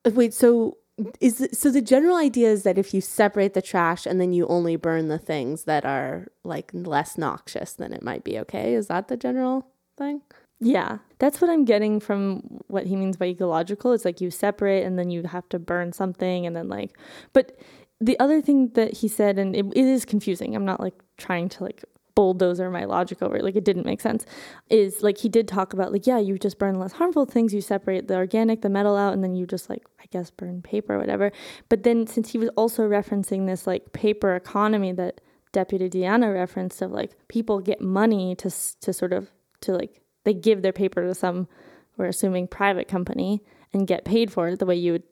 [0.05, 0.77] Uh, Wait, so
[1.21, 4.45] is so the general idea is that if you separate the trash and then you
[4.47, 8.73] only burn the things that are like less noxious, then it might be okay.
[8.73, 10.21] Is that the general thing?
[10.59, 13.93] Yeah, that's what I'm getting from what he means by ecological.
[13.93, 16.97] It's like you separate and then you have to burn something and then like,
[17.31, 17.57] but
[18.01, 20.55] the other thing that he said, and it, it is confusing.
[20.55, 21.83] I'm not like trying to like
[22.19, 23.39] bulldozer my logic over.
[23.39, 24.25] Like it didn't make sense.
[24.69, 27.53] Is like he did talk about like, yeah, you just burn less harmful things.
[27.53, 30.61] You separate the organic, the metal out, and then you just like, I guess, burn
[30.61, 31.31] paper or whatever.
[31.69, 35.21] But then since he was also referencing this like paper economy that
[35.53, 38.51] Deputy Deanna referenced of like people get money to
[38.81, 41.47] to sort of to like they give their paper to some
[41.95, 45.03] we're assuming private company and get paid for it the way you would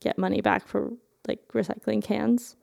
[0.00, 0.92] get money back for
[1.26, 2.54] like recycling cans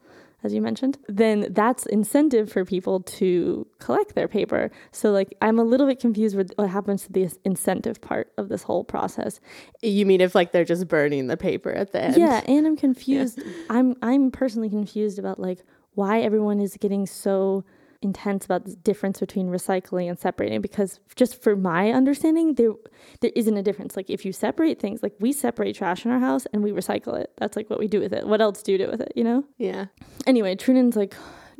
[0.44, 4.72] as you mentioned then that's incentive for people to collect their paper.
[4.92, 8.50] So like i'm a little bit confused with what happens to the incentive part of
[8.50, 9.40] this whole process.
[9.82, 12.18] You mean if like they're just burning the paper at the end?
[12.18, 13.42] yeah and i'm confused.
[13.70, 15.60] I'm i'm personally confused about like
[15.94, 17.64] why everyone is getting so
[18.02, 22.72] intense about the difference between recycling and separating because just for my understanding there
[23.20, 23.96] there isn't a difference.
[23.96, 27.20] Like if you separate things like we separate trash in our house and we recycle
[27.20, 27.32] it.
[27.38, 28.28] That's like what we do with it.
[28.28, 29.44] What else do you do with it you know?
[29.58, 29.86] Yeah.
[30.26, 31.16] anyway Trunin's like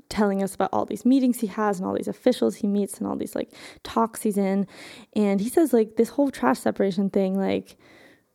[0.10, 3.08] telling us about all these meetings he has and all these officials he meets and
[3.08, 3.52] all these like
[3.84, 4.68] talks he's in.
[5.14, 7.78] And he says like this whole trash separation thing like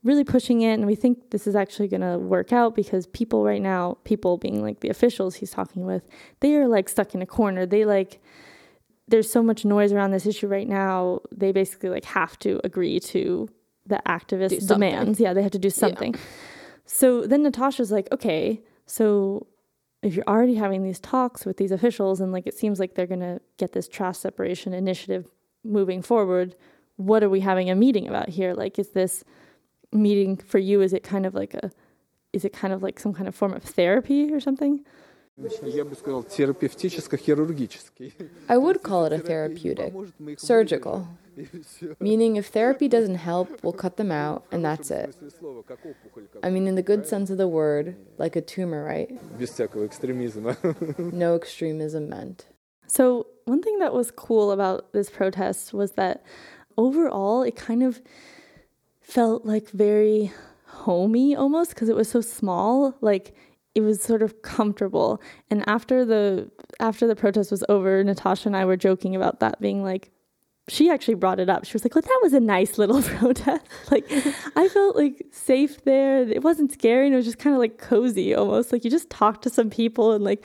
[0.07, 3.45] really pushing it and we think this is actually going to work out because people
[3.45, 6.09] right now people being like the officials he's talking with
[6.40, 7.66] they are like stuck in a corner.
[7.66, 8.23] They like
[9.09, 13.01] there's so much noise around this issue right now they basically like have to agree
[13.01, 13.49] to
[13.85, 15.19] the activist demands.
[15.19, 16.14] Yeah they have to do something.
[16.85, 19.47] So then natasha's like okay so
[20.03, 23.09] if you're already having these talks with these officials and like it seems like they're
[23.09, 25.27] going to get this trash separation initiative
[25.64, 26.55] moving forward
[26.97, 28.55] what are we having a meeting about here?
[28.55, 29.25] Like is this
[29.92, 31.70] meeting for you is it kind of like a
[32.33, 34.85] is it kind of like some kind of form of therapy or something?
[38.49, 39.92] I would call it a therapeutic,
[40.38, 41.09] surgical,
[42.01, 45.14] meaning if therapy doesn't help, we'll cut them out and that's it.
[46.42, 49.11] I mean, in the good sense of the word, like a tumor, right?
[50.99, 52.46] no extremism meant.
[52.87, 56.25] So, one thing that was cool about this protest was that
[56.79, 58.01] overall it kind of
[59.07, 60.33] felt like very
[60.66, 62.97] homey almost because it was so small.
[63.01, 63.35] Like
[63.75, 65.23] it was sort of comfortable.
[65.49, 69.61] And after the after the protest was over, Natasha and I were joking about that
[69.61, 70.11] being like
[70.69, 71.64] she actually brought it up.
[71.64, 73.64] She was like, "Well, that was a nice little protest.
[73.92, 74.05] like,
[74.57, 76.28] I felt like safe there.
[76.28, 78.72] It wasn't scary, and it was just kind of like cozy, almost.
[78.72, 80.45] Like you just talked to some people, and like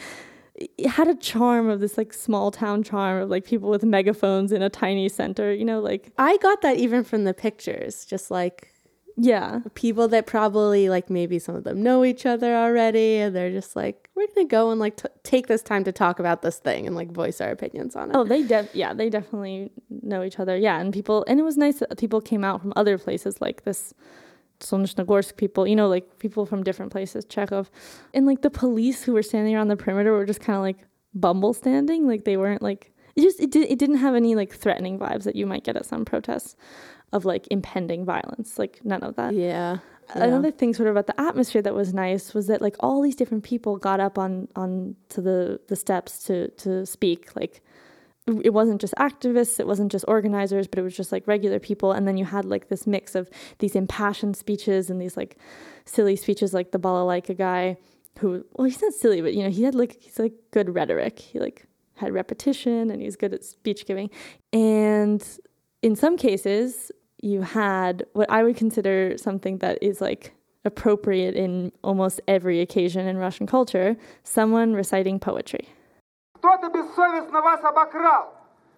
[0.78, 4.52] it had a charm of this like small town charm of like people with megaphones
[4.52, 5.54] in a tiny center.
[5.54, 8.72] You know, like I got that even from the pictures, just like
[9.18, 13.52] yeah, people that probably like maybe some of them know each other already, and they're
[13.52, 16.58] just like, we're gonna go and like t- take this time to talk about this
[16.58, 18.16] thing and like voice our opinions on it.
[18.16, 20.58] Oh, they def yeah, they definitely know each other.
[20.58, 23.64] Yeah, and people and it was nice that people came out from other places like
[23.64, 23.94] this
[24.62, 27.70] Solnechnogorsk people, you know, like people from different places, Chekhov.
[28.14, 30.78] And like the police who were standing around the perimeter were just kind of like
[31.14, 34.54] bumble standing, like they weren't like it just it did it didn't have any like
[34.54, 36.56] threatening vibes that you might get at some protests
[37.12, 39.34] of like impending violence, like none of that.
[39.34, 39.80] Yeah.
[40.16, 40.24] Yeah.
[40.26, 43.16] Another thing, sort of about the atmosphere that was nice, was that like all these
[43.16, 47.36] different people got up on on to the the steps to to speak.
[47.36, 47.64] Like
[48.28, 51.92] it wasn't just activists, it wasn't just organizers, but it was just like regular people.
[51.92, 55.38] And then you had like this mix of these impassioned speeches and these like
[55.86, 57.78] silly speeches, like the balalaika guy,
[58.20, 61.20] who well, he's not silly, but you know, he had like he's like good rhetoric.
[61.20, 61.66] He like
[61.96, 64.10] had repetition and he's good at speech giving.
[64.54, 65.26] And
[65.82, 66.92] in some cases,
[67.22, 73.08] you had what I would consider something that is like appropriate in almost every occasion
[73.08, 75.68] in Russian culture someone reciting poetry.
[76.42, 78.34] Кто-то бессовестно вас обокрал.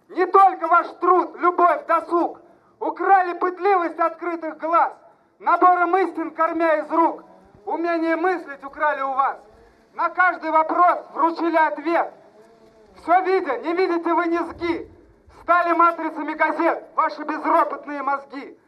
[0.09, 2.41] Не только ваш труд, любовь, досуг.
[2.81, 4.91] Украли пытливость открытых глаз.
[5.39, 7.23] Набором истин кормя из рук.
[7.65, 9.37] Умение мыслить украли у вас.
[9.93, 12.13] На каждый вопрос вручили ответ.
[12.97, 14.91] Все видя, не видите вы низги.
[15.41, 18.59] Стали матрицами газет ваши безропотные мозги.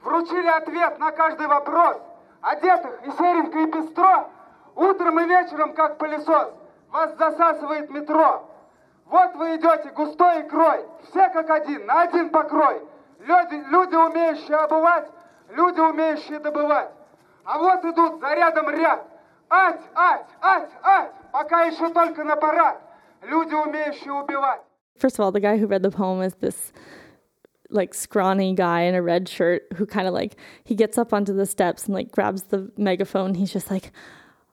[0.00, 1.96] Вручили ответ на каждый вопрос.
[2.40, 4.28] Одетых и серенько, и пестро.
[4.76, 6.52] Утром и вечером, как пылесос,
[6.94, 8.48] вас засасывает метро.
[9.06, 12.80] Вот вы идете густой икрой, все как один, на один покрой.
[13.18, 15.08] Люди, люди умеющие обувать,
[15.50, 16.90] люди, умеющие добывать.
[17.44, 19.04] А вот идут за рядом ряд.
[19.50, 22.80] Ать, ать, ать, ать, пока еще только на парад.
[23.22, 24.60] Люди, умеющие убивать.
[24.96, 26.72] First of all, the guy who read the poem is this
[27.70, 31.34] like scrawny guy in a red shirt who kind of like he gets up onto
[31.34, 33.34] the steps and like grabs the megaphone.
[33.34, 33.90] He's just like,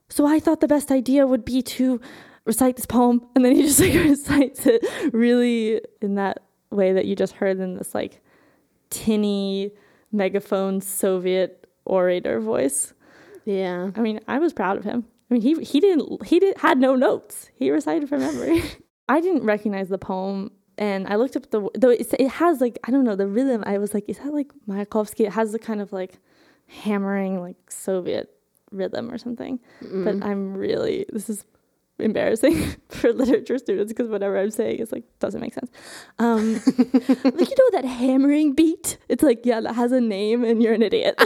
[0.09, 2.01] "So I thought the best idea would be to
[2.45, 6.39] recite this poem," and then he just like recites it really in that
[6.69, 8.21] way that you just heard in this like
[8.89, 9.71] tinny
[10.11, 12.93] megaphone Soviet orator voice.
[13.45, 13.91] Yeah.
[13.95, 15.05] I mean, I was proud of him.
[15.29, 17.49] I mean, he he didn't he did had no notes.
[17.55, 18.63] He recited from memory.
[19.09, 22.91] I didn't recognize the poem and I looked up the though it has like I
[22.91, 23.63] don't know the rhythm.
[23.65, 25.25] I was like, is that like Mayakovsky?
[25.25, 26.19] It has the kind of like
[26.67, 28.33] hammering like Soviet
[28.71, 29.59] rhythm or something.
[29.83, 30.03] Mm.
[30.03, 31.45] But I'm really this is
[32.01, 35.71] embarrassing for literature students because whatever I'm saying is like doesn't make sense.
[36.19, 38.97] Um, like you know that hammering beat?
[39.09, 41.19] It's like yeah, that has a name and you're an idiot.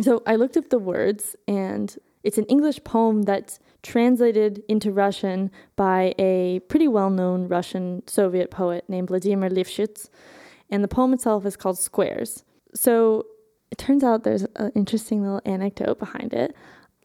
[0.00, 5.50] so I looked up the words and it's an English poem that's translated into Russian
[5.76, 10.08] by a pretty well known Russian Soviet poet named Vladimir Lifshitz.
[10.70, 12.44] And the poem itself is called Squares.
[12.74, 13.26] So
[13.70, 16.54] it turns out there's an interesting little anecdote behind it.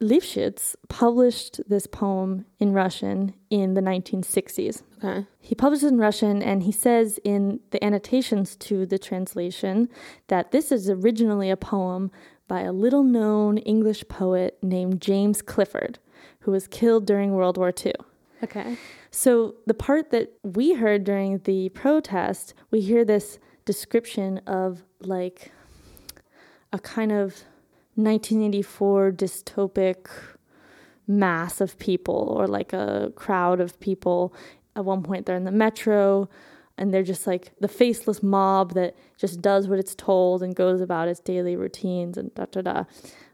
[0.00, 4.82] Lifshitz published this poem in Russian in the 1960s.
[5.02, 5.26] Okay.
[5.40, 9.88] He published it in Russian, and he says in the annotations to the translation
[10.28, 12.12] that this is originally a poem
[12.46, 15.98] by a little known English poet named James Clifford,
[16.40, 17.92] who was killed during World War II.
[18.44, 18.76] Okay.
[19.10, 25.50] So the part that we heard during the protest, we hear this description of like
[26.72, 27.42] a kind of
[27.98, 30.06] 1984 dystopic
[31.06, 34.32] mass of people or like a crowd of people.
[34.76, 36.28] At one point, they're in the metro
[36.76, 40.80] and they're just like the faceless mob that just does what it's told and goes
[40.80, 42.84] about its daily routines and da da da.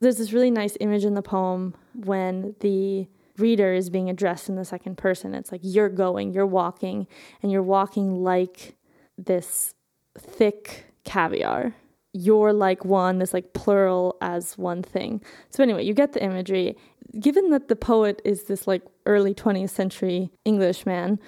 [0.01, 3.07] There's this really nice image in the poem when the
[3.37, 5.35] reader is being addressed in the second person.
[5.35, 7.07] It's like you're going, you're walking,
[7.43, 8.77] and you're walking like
[9.19, 9.75] this
[10.17, 11.75] thick caviar.
[12.15, 15.21] You're like one, this like plural as one thing.
[15.51, 16.77] So, anyway, you get the imagery.
[17.19, 21.19] Given that the poet is this like early 20th century Englishman,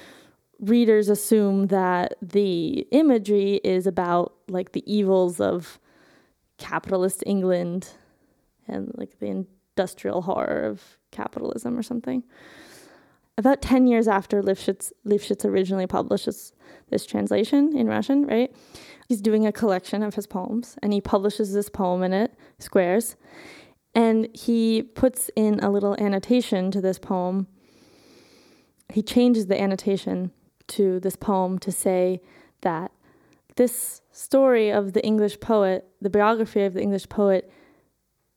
[0.60, 5.78] readers assume that the imagery is about like the evils of
[6.58, 7.90] capitalist England
[8.66, 12.22] and like the industrial horror of capitalism or something.
[13.38, 16.52] About 10 years after Lifshitz, Lifshitz originally published this,
[16.88, 18.54] this translation in Russian, right?
[19.06, 23.16] He's doing a collection of his poems and he publishes this poem in it, Squares.
[23.94, 27.46] And he puts in a little annotation to this poem.
[28.92, 30.32] He changes the annotation
[30.68, 32.20] to this poem to say
[32.62, 32.90] that
[33.56, 37.50] this story of the English poet, the biography of the English poet,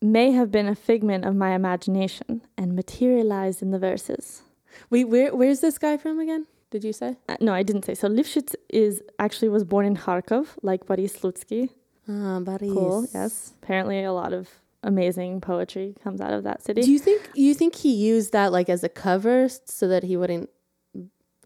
[0.02, 4.44] may have been a figment of my imagination and materialized in the verses.
[4.90, 6.46] Wait, where where's this guy from again?
[6.72, 7.18] Did you say?
[7.28, 7.96] Uh, no, I didn't say.
[7.96, 11.70] So Lifshitz is actually was born in Kharkov, like Boris Slutsky.
[12.08, 12.62] Ah, Boris.
[12.62, 13.08] Cool.
[13.14, 13.54] Yes.
[13.62, 14.50] Apparently, a lot of
[14.84, 16.82] amazing poetry comes out of that city.
[16.82, 20.16] Do you think you think he used that like as a cover so that he
[20.16, 20.50] wouldn't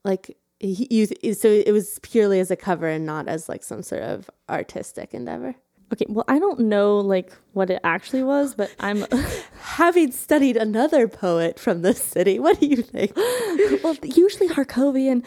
[0.04, 3.82] like he used so it was purely as a cover and not as like some
[3.82, 5.56] sort of artistic endeavor?
[5.94, 9.06] Okay, well, I don't know like what it actually was, but I'm
[9.62, 12.40] having studied another poet from the city.
[12.40, 13.16] What do you think?
[13.84, 15.24] well, usually Kharkovian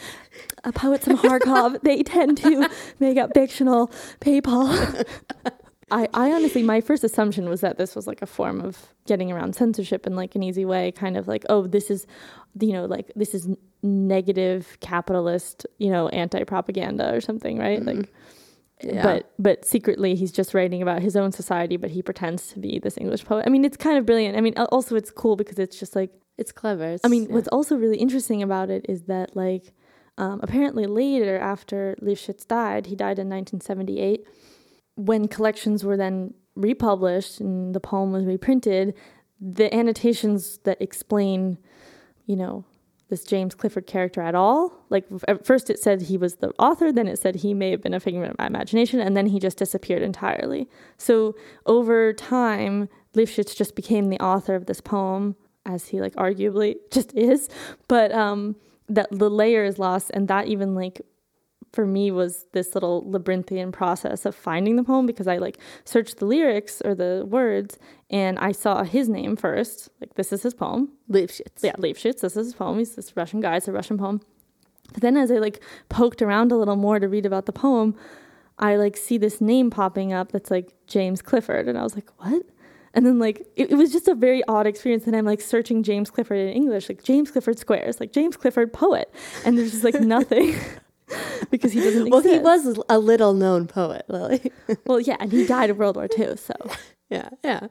[0.65, 4.67] uh, poets from Kharkov they tend to make up fictional people.
[5.93, 9.31] I, I honestly, my first assumption was that this was like a form of getting
[9.31, 12.09] around censorship in like an easy way, kind of like, oh, this is,
[12.59, 13.49] you know, like this is
[13.85, 17.79] negative capitalist, you know, anti propaganda or something, right?
[17.79, 18.01] Mm-hmm.
[18.01, 18.13] Like,
[18.83, 19.03] Yeah.
[19.03, 22.79] but but secretly he's just writing about his own society, but he pretends to be
[22.79, 23.45] this English poet.
[23.47, 24.37] I mean, it's kind of brilliant.
[24.37, 26.97] I mean, also it's cool because it's just like it's clever.
[27.03, 29.73] I mean, It's- what's also really interesting about it is that like
[30.19, 34.27] um, apparently later after Lifshitz died, he died in 1978.
[34.97, 38.95] When collections were then republished and the poem was reprinted,
[39.41, 41.59] the annotations that explain,
[42.27, 42.65] you know,
[43.09, 44.85] this James Clifford character at all.
[44.91, 47.83] Like at first it said he was the author, then it said he may have
[47.83, 50.69] been a figment of my imagination, and then he just disappeared entirely.
[50.99, 51.37] So
[51.67, 57.15] over time, Lifshitz just became the author of this poem, as he like arguably just
[57.15, 57.49] is.
[57.89, 58.57] But um
[58.89, 61.01] that the layer is lost, and that even like
[61.77, 66.19] for me was this little labyrinthian process of finding the poem because I like searched
[66.19, 67.79] the lyrics or the words
[68.11, 69.91] and I saw his name first.
[70.01, 70.93] Like this is his poem.
[71.09, 71.63] Lifshitz.
[71.63, 72.23] Yeah, Lifshitz.
[72.23, 72.79] This is his poem.
[72.79, 73.57] He's this Russian guy.
[73.57, 74.23] It's a Russian poem.
[74.95, 77.95] But then as I like poked around a little more to read about the poem,
[78.59, 81.69] I like see this name popping up that's like James Clifford.
[81.69, 82.43] And I was like, what?
[82.95, 85.07] And then like it, it was just a very odd experience.
[85.07, 88.73] And I'm like searching James Clifford in English, like James Clifford squares, like James Clifford
[88.73, 89.13] poet.
[89.45, 90.55] And there's just like nothing.
[91.51, 94.53] because he doesn't well, he was a little known poet, Lily.
[94.87, 96.55] well, yeah, and he died of World War II, so
[97.11, 97.69] yeah, yeah.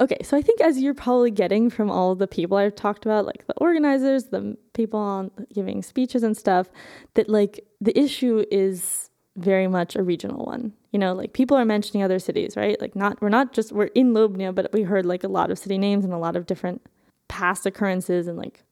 [0.00, 3.26] Okay, so I think as you're probably getting from all the people I've talked about,
[3.26, 6.68] like the organizers, the people on giving speeches and stuff,
[7.14, 10.72] that like the issue is very much a regional one.
[10.90, 12.80] You know, like people are mentioning other cities, right?
[12.80, 15.58] Like not we're not just we're in Lobnya, but we heard like a lot of
[15.58, 16.82] city names and a lot of different
[17.28, 18.64] past occurrences and like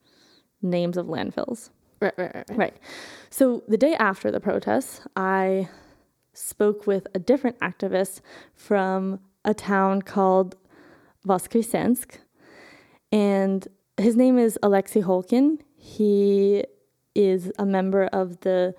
[0.62, 1.70] names of landfills.
[2.00, 2.58] Right, right, right, right.
[2.58, 2.76] Right.
[3.30, 5.68] So the day after the protests, I
[6.32, 8.20] spoke with a different activist
[8.54, 10.56] from a town called
[11.26, 12.18] Voskresensk.
[13.12, 15.58] And his name is Alexei Holkin.
[15.76, 16.64] He
[17.14, 18.74] is a member of the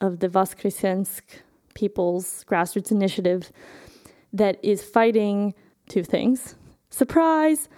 [0.00, 1.22] of the Voskresensk
[1.74, 3.50] People's Grassroots Initiative
[4.32, 5.54] that is fighting
[5.88, 6.54] two things.
[6.90, 7.68] Surprise!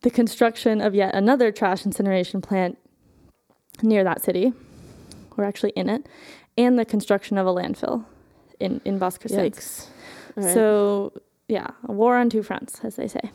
[0.00, 2.78] The construction of yet another trash incineration plant
[3.80, 4.52] near that city.
[5.36, 6.06] We're actually in it.
[6.58, 8.04] And the construction of a landfill
[8.60, 9.54] in, in Voskresensk.
[9.54, 9.86] Yikes.
[10.36, 10.54] Right.
[10.54, 11.12] So,
[11.48, 13.30] yeah, a war on two fronts, as they say.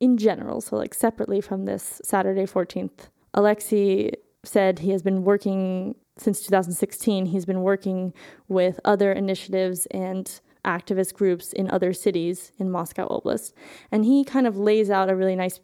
[0.00, 4.12] In general, so like separately from this Saturday 14th, Alexei
[4.44, 7.26] said he has been working since 2016.
[7.26, 8.12] He's been working
[8.48, 13.52] with other initiatives and activist groups in other cities in Moscow Oblast.
[13.90, 15.60] And he kind of lays out a really nice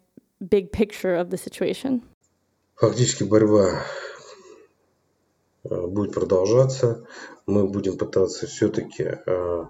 [0.47, 2.03] big picture of the situation.
[2.79, 3.83] Фактически борьба
[5.65, 7.05] э, будет продолжаться.
[7.45, 9.65] Мы будем пытаться все-таки э,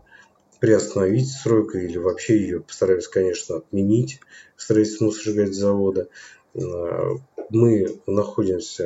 [0.60, 4.20] приостановить стройку или вообще ее постараемся, конечно, отменить
[4.56, 6.08] строительство мусоросжигательного завода.
[6.54, 7.16] Э,
[7.50, 8.86] Мы находимся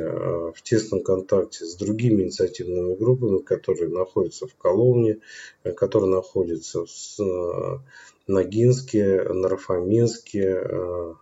[0.56, 5.18] в тесном контакте с другими инициативными группами, которые находятся в Коломне,
[5.76, 7.82] которые находятся в
[8.26, 11.14] Ногинске, Нарфаминске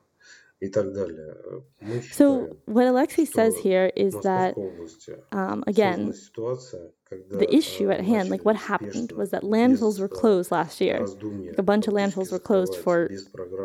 [2.12, 4.54] So, what Alexei says here is that,
[5.32, 6.12] um, again,
[7.32, 11.04] the issue at hand, like what happened, was that landfills were closed last year.
[11.58, 13.10] A bunch of landfills were closed for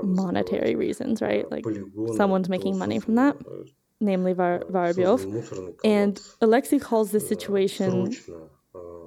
[0.01, 1.49] monetary reasons, right?
[1.51, 1.65] Like
[2.15, 3.37] someone's making money from that,
[3.99, 4.63] namely Var-
[5.83, 8.17] And Alexei calls this situation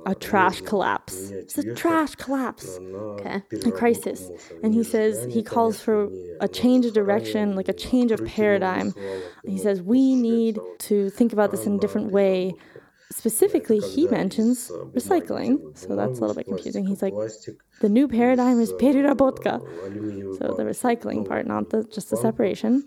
[0.06, 1.30] a trash collapse.
[1.30, 2.78] It's a trash collapse.
[2.78, 3.42] Okay.
[3.52, 4.30] A crisis.
[4.62, 6.08] And he says he calls for
[6.40, 8.94] a change of direction, like a change of paradigm.
[9.44, 12.54] He says we need to think about this in a different way.
[13.11, 15.77] Specifically, he mentions recycling.
[15.77, 16.87] So that's a little bit confusing.
[16.87, 17.13] He's like,
[17.79, 19.61] the new paradigm is переработка.
[20.39, 22.83] So the recycling part, not the just the separation.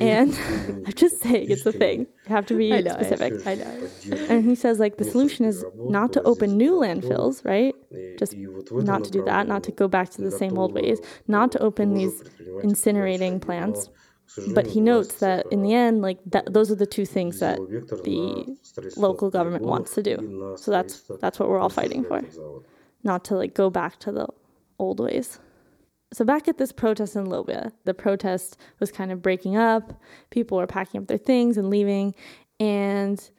[0.00, 0.32] And
[0.86, 2.00] I'm just saying it's a thing.
[2.00, 3.46] You have to be I know, I- specific.
[3.46, 3.88] I know.
[4.28, 7.74] And he says like the solution is not to open new landfills, right?
[8.18, 8.34] Just
[8.70, 11.58] not to do that, not to go back to the same old ways, not to
[11.60, 12.22] open these
[12.62, 13.90] incinerating plants.
[14.53, 17.57] But he notes that in the end, like that, those are the two things that
[18.03, 18.57] the
[18.99, 20.55] local government wants to do.
[20.57, 22.21] So that's that's what we're all fighting for,
[23.03, 24.27] not to like go back to the
[24.79, 25.39] old ways.
[26.11, 29.93] So back at this protest in Lobnya, the protest was kind of breaking up.
[30.29, 32.15] People were packing up their things and leaving,
[32.59, 33.29] and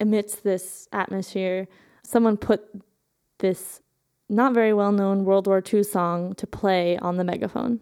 [0.00, 1.66] amidst this atmosphere,
[2.02, 2.62] someone put
[3.38, 3.80] this
[4.28, 7.80] not very well known World War II song to play on the megaphone.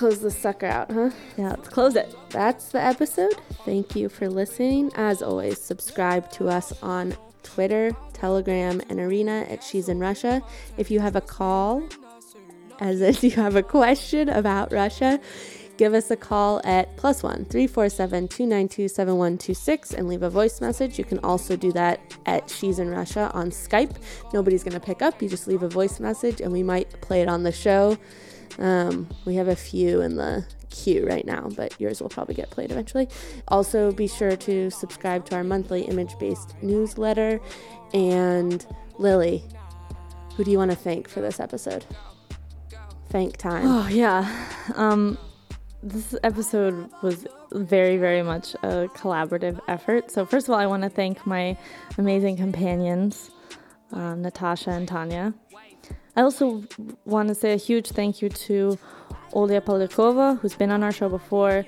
[0.00, 1.10] Close this sucker out, huh?
[1.36, 2.16] Yeah, let's close it.
[2.30, 3.34] That's the episode.
[3.66, 4.90] Thank you for listening.
[4.94, 10.40] As always, subscribe to us on Twitter, Telegram, and Arena at She's in Russia.
[10.78, 11.86] If you have a call,
[12.78, 15.20] as if you have a question about Russia,
[15.76, 20.98] give us a call at plus one 347 292 7126 and leave a voice message.
[20.98, 23.96] You can also do that at She's in Russia on Skype.
[24.32, 25.20] Nobody's going to pick up.
[25.20, 27.98] You just leave a voice message and we might play it on the show.
[28.58, 32.50] Um, we have a few in the queue right now, but yours will probably get
[32.50, 33.08] played eventually.
[33.48, 37.40] Also, be sure to subscribe to our monthly image based newsletter.
[37.92, 38.64] And
[38.98, 39.42] Lily,
[40.36, 41.84] who do you want to thank for this episode?
[43.08, 43.66] Thank time.
[43.66, 44.46] Oh yeah.
[44.76, 45.18] Um,
[45.82, 50.10] this episode was very, very much a collaborative effort.
[50.10, 51.56] So first of all, I want to thank my
[51.98, 53.30] amazing companions,
[53.92, 55.34] uh, Natasha and Tanya.
[56.20, 56.62] I also
[57.06, 58.78] want to say a huge thank you to
[59.32, 61.64] Olya Polyakova, who's been on our show before,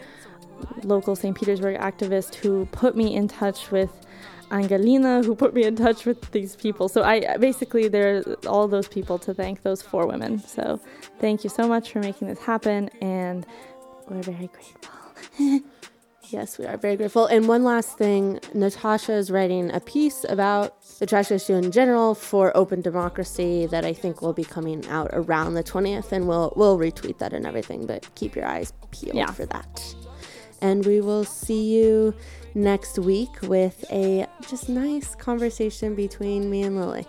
[0.83, 1.35] local St.
[1.35, 3.91] Petersburg activist who put me in touch with
[4.51, 6.91] Angelina, who put me in touch with these people.
[6.91, 10.39] So I basically there are all those people to thank those four women.
[10.39, 10.79] So
[11.19, 13.47] thank you so much for making this happen, and
[14.07, 15.63] we're very grateful.
[16.33, 17.27] Yes, we are very grateful.
[17.27, 22.15] And one last thing Natasha is writing a piece about the trash issue in general
[22.15, 26.53] for Open Democracy that I think will be coming out around the 20th, and we'll,
[26.57, 29.31] we'll retweet that and everything, but keep your eyes peeled Yeah.
[29.31, 29.95] for that.
[30.61, 32.15] And we will see you
[32.55, 37.07] next week with a just nice conversation between me and Lily.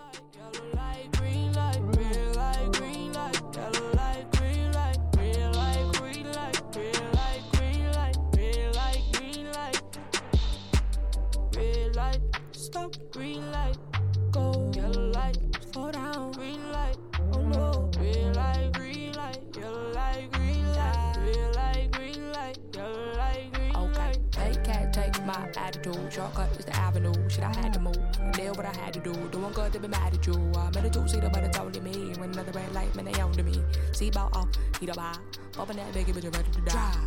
[25.73, 26.13] Take my attitude.
[26.13, 27.29] Shortcut is the avenue.
[27.29, 27.97] Shit, I had to move.
[28.33, 29.13] Did what I had to do.
[29.29, 30.33] Doing good to be mad at you.
[30.55, 32.13] I'm in a two seater, but it's only me.
[32.17, 33.63] When another red light, man, they on to me.
[33.91, 34.49] Seatbelt off,
[34.79, 35.17] heat up high.
[35.55, 36.97] Bumping that biggie, but you're ready to drive.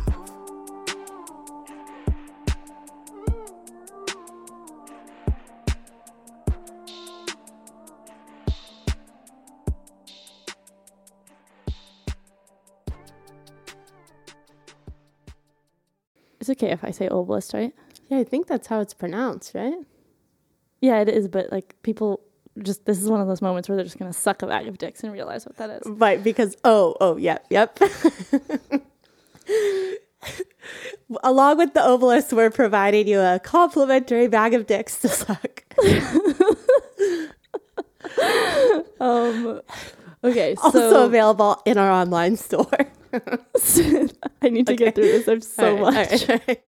[16.39, 17.73] It's okay if I say oblast, right?
[18.07, 19.79] Yeah, I think that's how it's pronounced, right?
[20.81, 22.21] Yeah, it is, but like people
[22.63, 24.77] just this is one of those moments where they're just gonna suck a bag of
[24.77, 25.81] dicks and realize what that is.
[25.85, 27.77] Right, because oh, oh, yep, yep.
[31.23, 35.63] Along with the obelisk, we're providing you a complimentary bag of dicks to suck.
[38.99, 39.61] um
[40.23, 42.65] okay, so also available in our online store.
[43.13, 45.25] I need to get through this.
[45.25, 46.27] There's so All right, much.
[46.27, 46.63] right, all right.